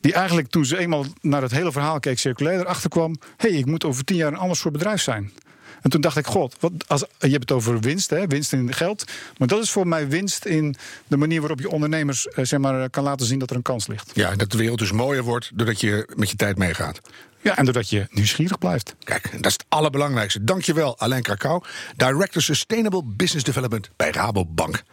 Die 0.02 0.14
eigenlijk 0.14 0.50
toen 0.50 0.66
ze 0.66 0.78
eenmaal 0.78 1.06
naar 1.22 1.42
het 1.42 1.52
hele 1.52 1.72
verhaal 1.72 2.00
keek, 2.00 2.20
circulair 2.20 2.60
erachter 2.60 2.90
kwam. 2.90 3.16
hé, 3.38 3.50
hey, 3.50 3.58
ik 3.58 3.66
moet 3.66 3.84
over 3.84 4.04
tien 4.04 4.18
jaar 4.18 4.32
een 4.32 4.38
ander 4.38 4.58
soort 4.58 4.74
bedrijf 4.74 5.02
zijn. 5.02 5.32
En 5.82 5.90
toen 5.90 6.02
dacht 6.02 6.18
ik, 6.18 6.26
god, 6.26 6.56
wat, 6.60 6.72
als, 6.88 7.06
je 7.20 7.30
hebt 7.30 7.50
het 7.50 7.52
over 7.52 7.80
winst, 7.80 8.10
hè, 8.10 8.28
winst 8.28 8.54
in 8.54 8.74
geld. 8.74 9.04
Maar 9.38 9.48
dat 9.48 9.64
is 9.64 9.72
voor 9.72 9.88
mij 9.88 10.08
winst 10.08 10.46
in 10.46 10.76
de 11.08 11.18
manier 11.18 11.40
waarop 11.40 11.60
je 11.60 11.70
ondernemers 11.70 12.28
eh, 12.28 12.46
zeg 12.46 12.60
maar, 12.60 12.90
kan 12.90 13.04
laten 13.04 13.26
zien 13.26 13.40
dat 13.40 13.50
er 13.50 13.56
een 13.56 13.62
kans 13.62 13.88
ligt. 13.88 14.12
Ja, 14.14 14.36
dat 14.36 14.52
de 14.52 14.58
wereld 14.58 14.80
dus 14.80 14.92
mooier 14.92 15.24
wordt 15.24 15.52
doordat 15.54 15.80
je 15.82 16.14
met 16.16 16.30
je 16.30 16.36
tijd 16.36 16.58
meegaat. 16.58 17.02
Ja, 17.42 17.58
en 17.58 17.66
doordat 17.66 17.90
je 17.90 18.08
nieuwsgierig 18.12 18.58
blijft. 18.58 18.96
Kijk, 19.04 19.32
dat 19.32 19.46
is 19.46 19.54
het 19.54 19.66
allerbelangrijkste. 19.70 20.44
Dankjewel, 20.44 21.00
Alain 21.00 21.22
Krakau, 21.22 21.64
Director 21.96 22.42
Sustainable 22.42 23.04
Business 23.04 23.46
Development 23.46 23.90
bij 23.96 24.12
Rabobank. 24.12 24.84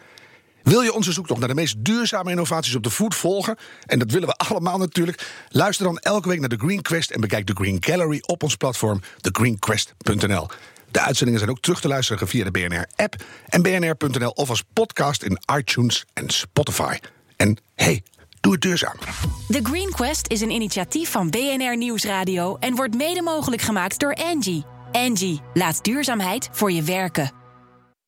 Wil 0.62 0.81
je 0.81 0.92
onze 0.92 1.12
zoektocht 1.12 1.38
naar 1.38 1.49
de 1.49 1.55
meest 1.55 1.85
duurzame 1.85 2.31
innovaties 2.31 2.75
op 2.75 2.83
de 2.83 2.90
voet 2.90 3.14
volgen? 3.14 3.57
En 3.87 3.99
dat 3.99 4.11
willen 4.11 4.29
we 4.29 4.35
allemaal 4.35 4.79
natuurlijk. 4.79 5.29
Luister 5.49 5.87
dan 5.87 5.99
elke 5.99 6.29
week 6.29 6.40
naar 6.40 6.49
de 6.49 6.57
Green 6.57 6.83
Quest 6.83 7.11
en 7.11 7.20
bekijk 7.20 7.46
de 7.46 7.53
Green 7.53 7.77
Gallery 7.85 8.18
op 8.27 8.42
ons 8.42 8.57
platform 8.57 9.01
thegreenquest.nl. 9.20 10.49
De 10.97 11.03
uitzendingen 11.03 11.39
zijn 11.41 11.51
ook 11.51 11.61
terug 11.61 11.81
te 11.81 11.89
luisteren 11.89 12.29
via 12.29 12.45
de 12.45 12.51
BNR-app 12.51 13.15
en 13.49 13.63
bnr.nl 13.63 14.31
of 14.31 14.49
als 14.49 14.63
podcast 14.73 15.23
in 15.23 15.39
iTunes 15.57 16.05
en 16.13 16.31
Spotify. 16.31 16.99
En 17.37 17.57
hey, 17.75 18.03
doe 18.41 18.53
het 18.53 18.61
duurzaam. 18.61 18.95
The 19.49 19.61
Green 19.63 19.91
Quest 19.91 20.29
is 20.31 20.41
een 20.41 20.51
initiatief 20.51 21.11
van 21.11 21.31
BNR 21.31 21.77
Nieuwsradio 21.77 22.57
en 22.57 22.75
wordt 22.75 22.95
mede 22.95 23.23
mogelijk 23.23 23.63
gemaakt 23.63 23.99
door 23.99 24.15
Angie. 24.15 24.65
Angie, 24.93 25.41
laat 25.55 25.85
duurzaamheid 25.85 26.49
voor 26.53 26.73
je 26.73 26.83
werken. 26.83 27.31